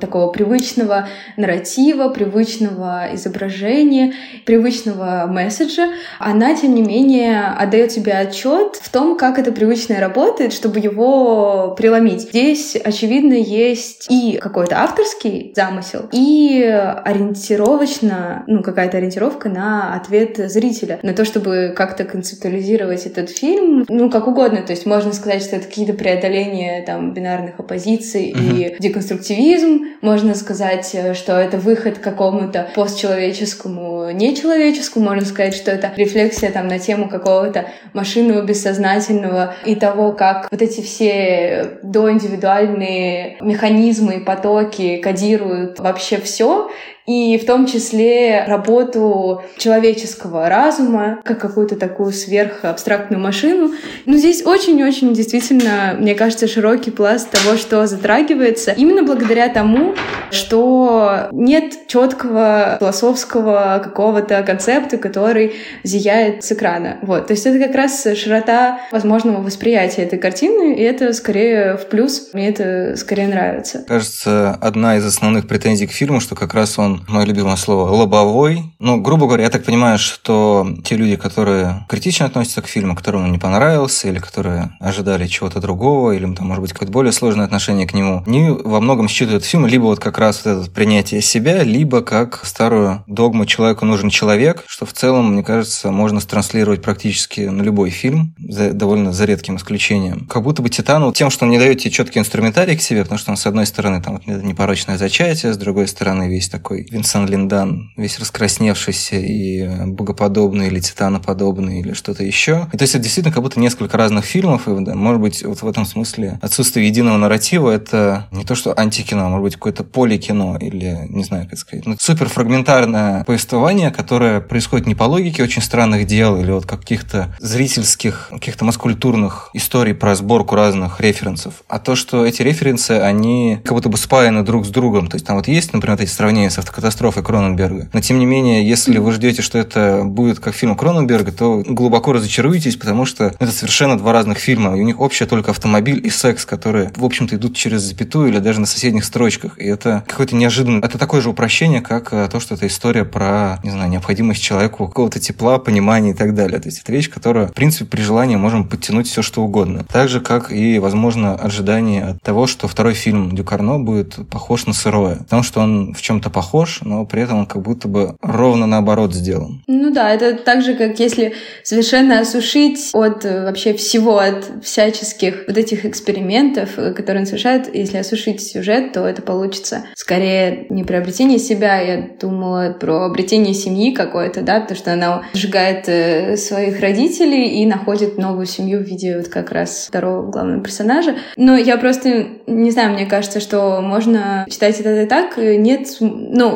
[0.00, 5.88] такого привычного нарратива, привычного изображения, привычного месседжа,
[6.18, 11.74] она, тем не менее, отдает себе отчет в том, как это привычное работает, чтобы его
[11.76, 12.22] преломить.
[12.22, 16.62] Здесь, очевидно, есть и какой-то авторский замысел, и
[17.04, 24.10] ориентировочно, ну, какая-то ориентировка на ответ зрителя, на то, чтобы как-то концептуализировать этот фильм, ну,
[24.10, 24.62] как угодно.
[24.62, 28.76] То есть можно сказать, что это какие-то преодоления там бинарных оппозиций uh-huh.
[28.76, 29.86] и деконструктивизм.
[30.00, 35.06] Можно сказать, что это выход к какому-то постчеловеческому, нечеловеческому.
[35.06, 40.62] Можно сказать, что это рефлексия там на тему какого-то машинного бессознательного и того, как вот
[40.62, 46.70] эти все доиндивидуальные индивидуальные механизмы и потоки кодируют вообще все,
[47.08, 53.72] и в том числе работу человеческого разума, как какую-то такую сверхабстрактную машину.
[54.04, 59.94] Ну, здесь очень-очень действительно, мне кажется, широкий пласт того, что затрагивается, именно благодаря тому,
[60.30, 65.54] что нет четкого философского какого-то концепта, который
[65.84, 66.98] зияет с экрана.
[67.00, 67.28] Вот.
[67.28, 72.28] То есть это как раз широта возможного восприятия этой картины, и это скорее в плюс.
[72.34, 73.82] Мне это скорее нравится.
[73.88, 78.64] Кажется, одна из основных претензий к фильму, что как раз он мое любимое слово, лобовой.
[78.78, 83.24] Ну, грубо говоря, я так понимаю, что те люди, которые критично относятся к фильму, которым
[83.24, 87.44] он не понравился, или которые ожидали чего-то другого, или там, может быть, какое-то более сложное
[87.44, 91.22] отношение к нему, они во многом считают фильм либо вот как раз вот это принятие
[91.22, 96.82] себя, либо как старую догму «человеку нужен человек», что в целом, мне кажется, можно транслировать
[96.82, 100.26] практически на любой фильм, за, довольно за редким исключением.
[100.26, 103.02] Как будто бы «Титан» вот тем, что он не дает тебе четкий инструментарий к себе,
[103.02, 106.87] потому что он, с одной стороны, там вот непорочное зачатие, с другой стороны, весь такой
[106.90, 112.68] Винсан Линдан, весь раскрасневшийся и богоподобный, или титаноподобный, или что-то еще.
[112.72, 115.62] И то есть это действительно как будто несколько разных фильмов, и, да, может быть, вот
[115.62, 119.84] в этом смысле отсутствие единого нарратива— это не то, что антикино, а может быть, какое-то
[119.84, 125.62] поликино, или, не знаю, как сказать, ну, суперфрагментарное повествование, которое происходит не по логике очень
[125.62, 131.94] странных дел, или вот каких-то зрительских, каких-то маскультурных историй про сборку разных референсов, а то,
[131.94, 135.08] что эти референсы, они как будто бы спаяны друг с другом.
[135.08, 137.88] То есть там вот есть, например, эти сравнения с автокатастрофой Кроненберга.
[137.92, 142.12] Но тем не менее, если вы ждете, что это будет как фильм Кроненберга, то глубоко
[142.12, 144.76] разочаруетесь, потому что это совершенно два разных фильма.
[144.76, 148.38] И у них общее только автомобиль и секс, которые, в общем-то, идут через запятую или
[148.38, 149.58] даже на соседних строчках.
[149.58, 150.82] И это какое-то неожиданное...
[150.82, 154.86] Это такое же упрощение, как э, то, что это история про, не знаю, необходимость человеку
[154.86, 156.60] какого-то тепла, понимания и так далее.
[156.60, 159.84] То есть это вещь, которую, в принципе, при желании можем подтянуть все, что угодно.
[159.90, 164.72] Так же, как и, возможно, ожидание от того, что второй фильм Дюкарно будет похож на
[164.72, 165.16] сырое.
[165.16, 169.14] Потому что он в чем-то похож, но при этом он как будто бы ровно наоборот
[169.14, 169.62] сделан.
[169.66, 175.44] Ну да, это так же, как если совершенно осушить от э, вообще всего, от всяческих
[175.46, 180.84] вот этих экспериментов, э, которые он совершает, если осушить сюжет, то это получится скорее не
[180.84, 186.80] приобретение себя, я думала про обретение семьи какой-то, да, потому что она сжигает э, своих
[186.80, 191.16] родителей и находит новую семью в виде вот как раз второго главного персонажа.
[191.36, 196.47] Но я просто не знаю, мне кажется, что можно читать это так, нет, ну,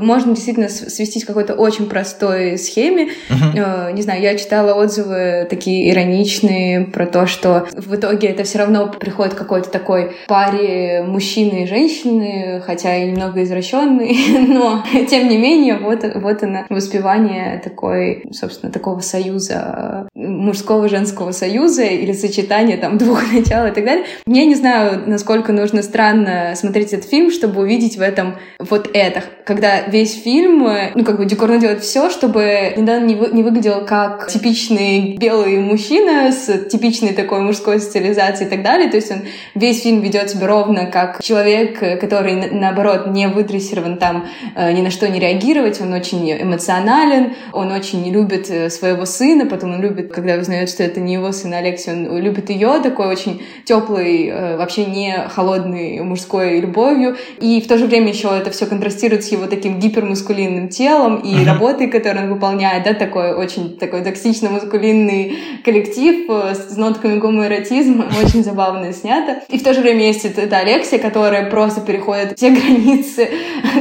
[0.00, 3.10] можно действительно свестись к какой-то очень простой схеме.
[3.28, 3.92] Uh-huh.
[3.92, 8.88] Не знаю, я читала отзывы такие ироничные про то, что в итоге это все равно
[8.88, 14.16] приходит к какой-то такой паре мужчины и женщины, хотя и немного извращенный,
[14.48, 21.84] но тем не менее вот, вот она воспевание такой, собственно, такого союза, мужского женского союза
[21.84, 24.06] или сочетание там двух начал и так далее.
[24.26, 29.22] Я не знаю, насколько нужно странно смотреть этот фильм, чтобы увидеть в этом вот это.
[29.46, 33.86] Когда весь фильм, ну, как бы Дюкорно делает все, чтобы недавно не, вы, не выглядел
[33.86, 38.90] как типичный белый мужчина с типичной такой мужской социализацией и так далее.
[38.90, 39.18] То есть он
[39.54, 44.26] весь фильм ведет себя ровно как человек, который, наоборот, не выдрессирован там
[44.56, 45.80] э, ни на что не реагировать.
[45.80, 50.68] Он очень эмоционален, он очень не любит э, своего сына, потом он любит, когда узнает,
[50.70, 55.28] что это не его сын Алексей, он любит ее, такой очень теплый, э, вообще не
[55.28, 57.16] холодный мужской любовью.
[57.38, 61.44] И в то же время еще это все контрастирует с таким гипермускулинным телом и uh-huh.
[61.44, 68.42] работой, которую он выполняет, да, такой очень такой токсично-мускулинный коллектив э, с нотками гомоэротизма, очень
[68.42, 69.42] забавно снято.
[69.48, 73.28] И в то же время есть эта Алексия, которая просто переходит все границы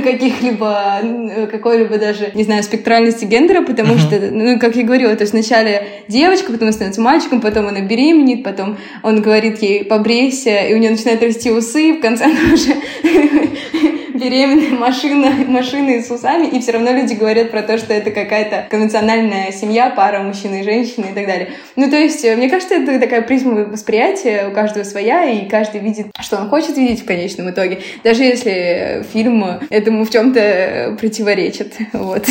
[0.03, 3.99] каких-либо, какой-либо даже, не знаю, спектральности гендера, потому uh-huh.
[3.99, 8.43] что, ну, как я говорила, то есть вначале девочка, потом становится мальчиком, потом она беременеет,
[8.43, 12.75] потом он говорит ей побрейся, и у нее начинает расти усы, в конце она уже
[14.25, 18.67] беременная машина, машины с усами, и все равно люди говорят про то, что это какая-то
[18.71, 21.51] конвенциональная семья, пара мужчины и женщины и так далее.
[21.75, 26.07] Ну, то есть, мне кажется, это такая призма восприятия, у каждого своя, и каждый видит,
[26.19, 31.73] что он хочет видеть в конечном итоге, даже если фильм этому в чем-то противоречит.
[31.93, 32.27] Вот.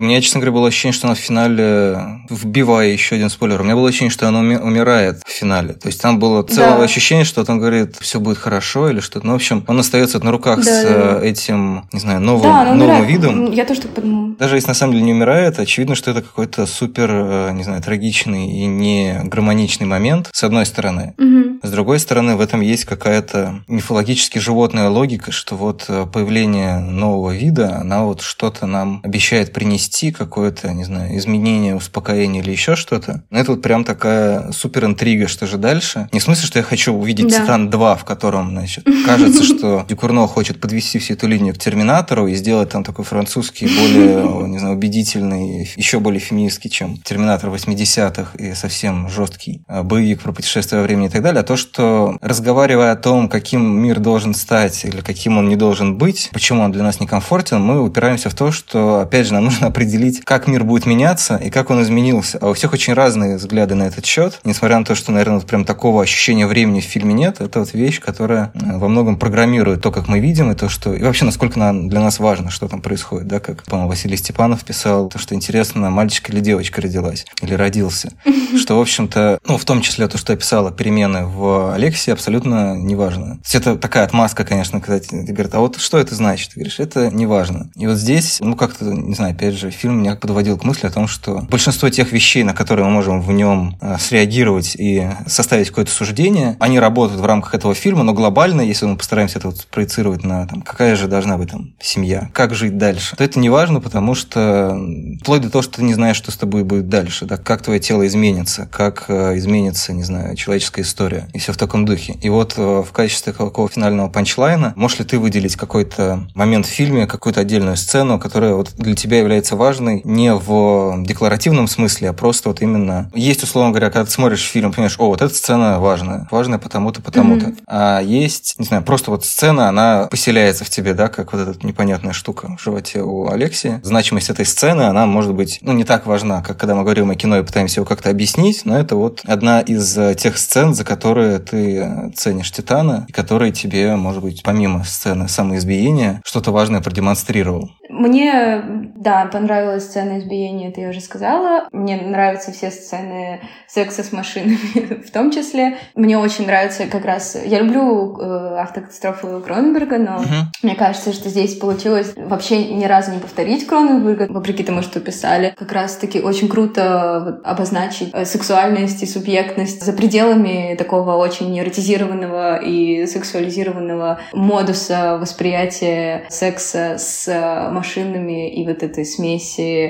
[0.00, 3.64] У меня, честно говоря, было ощущение, что она в финале, вбивая еще один спойлер, у
[3.64, 5.74] меня было ощущение, что она умирает в финале.
[5.74, 6.84] То есть там было целое да.
[6.84, 9.26] ощущение, что он говорит, все будет хорошо или что-то.
[9.26, 11.22] Ну, в общем, он остается на руках да, с да.
[11.22, 13.52] этим, не знаю, новым, да, новым видом.
[13.52, 14.34] Я тоже так подумала.
[14.38, 17.82] Даже если на самом деле не умирает, очевидно, что это какой-то супер, э, не знаю,
[17.82, 21.12] трагичный и не гармоничный момент, с одной стороны.
[21.18, 21.60] Угу.
[21.62, 27.32] С другой стороны, в этом есть какая-то мифологически животная логика, что вот э, появление нового
[27.36, 33.22] вида, она вот что-то нам обещает принести, какое-то, не знаю, изменение, успокоение или еще что-то.
[33.30, 36.08] Но это вот прям такая супер интрига, что же дальше.
[36.12, 37.40] Не в смысле, что я хочу увидеть да.
[37.40, 42.26] Титан 2, в котором, значит, кажется, что Дюкурно хочет подвести всю эту линию к Терминатору
[42.26, 48.36] и сделать там такой французский, более, не знаю, убедительный, еще более феминистский, чем Терминатор 80-х
[48.38, 52.92] и совсем жесткий э, боевик про путешествие во времени и так далее то, что разговаривая
[52.92, 56.82] о том, каким мир должен стать или каким он не должен быть, почему он для
[56.82, 60.86] нас некомфортен, мы упираемся в то, что, опять же, нам нужно определить, как мир будет
[60.86, 62.38] меняться и как он изменился.
[62.40, 64.40] А у всех очень разные взгляды на этот счет.
[64.44, 67.72] Несмотря на то, что, наверное, вот прям такого ощущения времени в фильме нет, это вот
[67.72, 70.94] вещь, которая э, во многом программирует то, как мы видим, и то, что...
[70.94, 75.08] И вообще, насколько для нас важно, что там происходит, да, как, по-моему, Василий Степанов писал,
[75.08, 78.12] то, что интересно, мальчик или девочка родилась, или родился.
[78.58, 82.12] Что, в общем-то, ну, в том числе то, что я писала, перемены в в Алексе
[82.12, 83.36] абсолютно неважно.
[83.36, 86.50] То есть это такая отмазка, конечно, когда тебе говорят, а вот что это значит?
[86.50, 87.70] Ты говоришь, это неважно.
[87.76, 90.90] И вот здесь, ну как-то, не знаю, опять же, фильм меня подводил к мысли о
[90.90, 95.68] том, что большинство тех вещей, на которые мы можем в нем э, среагировать и составить
[95.68, 99.66] какое-то суждение, они работают в рамках этого фильма, но глобально, если мы постараемся это вот
[99.70, 103.48] проецировать на там, какая же должна быть там семья, как жить дальше, то это не
[103.48, 104.78] важно, потому что
[105.20, 107.80] вплоть до того, что ты не знаешь, что с тобой будет дальше, да, как твое
[107.80, 112.14] тело изменится, как э, изменится, не знаю, человеческая история, и все в таком духе.
[112.20, 116.70] И вот э, в качестве какого финального панчлайна, можешь ли ты выделить какой-то момент в
[116.70, 122.12] фильме, какую-то отдельную сцену, которая вот для тебя является важной не в декларативном смысле, а
[122.14, 123.10] просто вот именно...
[123.14, 127.02] Есть, условно говоря, когда ты смотришь фильм, понимаешь, о, вот эта сцена важная, важная потому-то,
[127.02, 127.46] потому-то.
[127.46, 127.62] Mm-hmm.
[127.66, 131.66] А есть, не знаю, просто вот сцена, она поселяется в тебе, да, как вот эта
[131.66, 133.80] непонятная штука в животе у Алексея.
[133.84, 137.14] Значимость этой сцены, она может быть, ну, не так важна, как когда мы говорим о
[137.14, 140.84] кино и пытаемся его как-то объяснить, но это вот одна из э, тех сцен, за
[140.84, 146.80] которые ты э, ценишь Титана, и которые тебе, может быть, помимо сцены самоизбиения, что-то важное
[146.80, 147.70] продемонстрировал.
[147.90, 148.62] Мне,
[148.96, 151.66] да, понравилась сцена избиения, это я уже сказала.
[151.72, 155.76] Мне нравятся все сцены секса с машинами в том числе.
[155.96, 157.36] Мне очень нравится как раз...
[157.44, 160.44] Я люблю э, автокатастрофу Кроненберга, но uh-huh.
[160.62, 165.52] мне кажется, что здесь получилось вообще ни разу не повторить Кроненберга, вопреки тому, что писали.
[165.58, 173.04] Как раз-таки очень круто обозначить э, сексуальность и субъектность за пределами такого очень эротизированного и
[173.06, 177.26] сексуализированного модуса восприятия секса с
[177.72, 179.29] машинами и вот этой смеси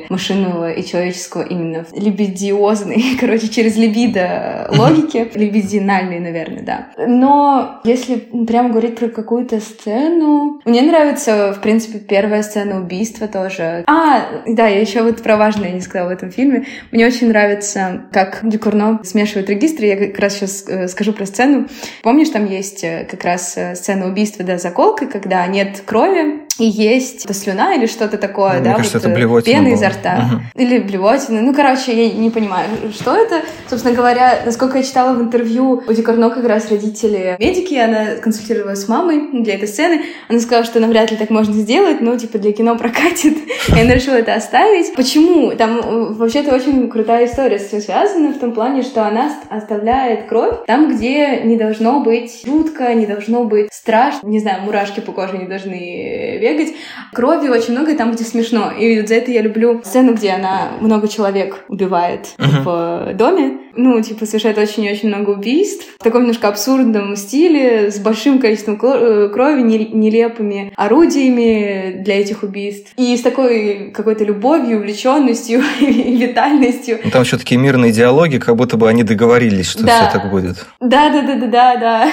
[0.09, 6.89] машинного и человеческого именно либидиозной, короче, через либидо логики, либидинальной, наверное, да.
[7.07, 8.17] Но если
[8.47, 13.85] прямо говорить про какую-то сцену, мне нравится, в принципе, первая сцена убийства тоже.
[13.87, 16.67] А, да, я еще вот про важное не сказала в этом фильме.
[16.93, 19.87] Мне очень нравится, как Дюкурно смешивает регистры.
[19.87, 21.67] Я как раз сейчас э, скажу про сцену.
[22.03, 26.65] Помнишь, там есть э, как раз э, сцена убийства, да, заколкой, когда нет крови, и
[26.65, 29.75] есть это слюна или что-то такое, Мне да, кажется, вот, это блевотина пена была.
[29.77, 30.31] изо рта.
[30.33, 30.63] Угу.
[30.63, 31.41] Или блевотина.
[31.41, 33.43] Ну, короче, я не понимаю, что это.
[33.69, 38.85] Собственно говоря, насколько я читала в интервью, у Дикарно как раз родители медики, она консультировалась
[38.85, 40.03] с мамой для этой сцены.
[40.29, 43.39] Она сказала, что навряд ли так можно сделать, но, типа, для кино прокатит.
[43.69, 44.95] И она решила это оставить.
[44.95, 45.53] Почему?
[45.53, 50.27] Там э, вообще-то очень крутая история с этим связана, в том плане, что она оставляет
[50.27, 55.13] кровь там, где не должно быть жутко, не должно быть страшно, не знаю, мурашки по
[55.13, 56.75] коже не должны бегать.
[57.13, 58.71] Крови очень много там, где смешно.
[58.79, 62.63] И за это я люблю сцену, где она много человек убивает Мгм.
[62.65, 63.59] в доме.
[63.77, 65.87] Ну, типа, совершает очень-очень много убийств.
[65.99, 72.43] В таком немножко абсурдном стиле, с большим количеством э, крови, не- нелепыми орудиями для этих
[72.43, 72.93] убийств.
[72.97, 76.99] И с такой какой-то любовью, увлеченностью и витальностью.
[77.05, 80.09] Ну, там еще такие мирные диалоги, как будто бы они договорились, что Да.
[80.09, 80.67] все так будет.
[80.81, 82.11] Да, да, да, да, да, да.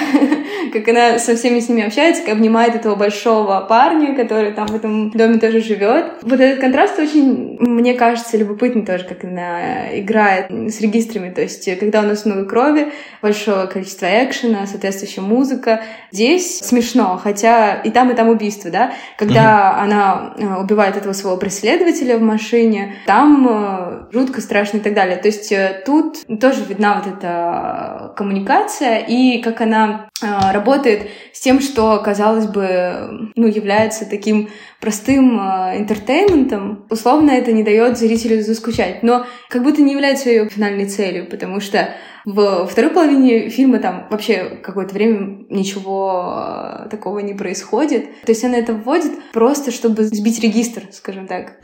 [0.72, 5.10] Как она со всеми с ними общается, обнимает этого большого парня, который там в этом
[5.10, 6.12] доме тоже живет.
[6.22, 11.30] Вот этот контраст очень, мне кажется, любопытный тоже, как она играет с регистрами.
[11.30, 15.80] То есть, когда у нас много крови, большое количество экшена, соответствующая музыка.
[16.12, 18.92] Здесь смешно, хотя и там, и там убийство, да?
[19.16, 24.94] Когда она э, убивает этого своего преследователя в машине, там э, жутко, страшно и так
[24.94, 25.16] далее.
[25.16, 31.60] То есть э, тут тоже видна вот эта коммуникация и как она работает с тем,
[31.60, 34.50] что, казалось бы, ну, является таким
[34.80, 36.86] простым э, интертейментом.
[36.90, 41.60] Условно это не дает зрителю заскучать, но как будто не является ее финальной целью, потому
[41.60, 41.94] что
[42.34, 48.04] в второй половине фильма там вообще какое-то время ничего э, такого не происходит.
[48.26, 51.58] То есть она это вводит просто, чтобы сбить регистр, скажем так.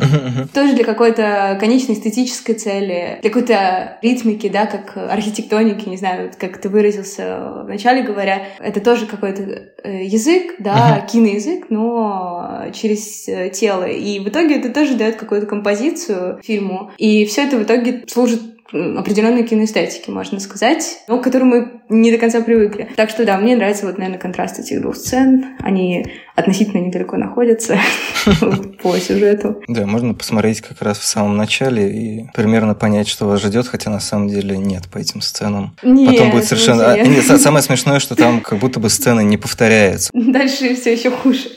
[0.55, 6.57] Тоже для какой-то конечной эстетической цели, для какой-то ритмики, да, как архитектоники, не знаю, как
[6.59, 9.43] ты выразился вначале говоря, это тоже какой-то
[9.83, 13.85] э, язык, да, киноязык, но через э, тело.
[13.85, 16.91] И в итоге это тоже дает какую-то композицию фильму.
[16.97, 22.11] И все это в итоге служит определенной киноэстетике, можно сказать, но к которой мы не
[22.11, 22.89] до конца привыкли.
[22.97, 25.57] Так что да, мне нравится вот, наверное, контраст этих двух сцен.
[25.61, 26.05] Они
[26.35, 27.79] относительно недалеко находятся
[28.83, 29.63] по сюжету.
[29.69, 33.91] Да, можно посмотреть как раз в самом начале и примерно понять, что вас ждет, хотя
[33.91, 35.77] на самом деле нет по этим сценам.
[35.81, 36.93] Потом будет совершенно...
[36.93, 37.09] а, нет.
[37.09, 40.11] нет, са- самое смешное, что там как будто бы сцены не повторяются.
[40.13, 41.49] Дальше все еще хуже.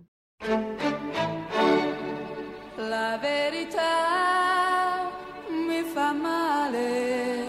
[2.77, 5.09] La verità
[5.49, 7.47] mi fa male,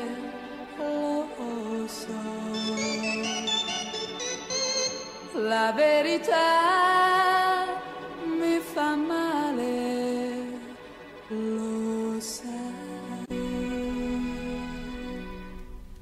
[0.77, 1.27] lo
[1.87, 2.13] so.
[5.35, 6.98] La verità.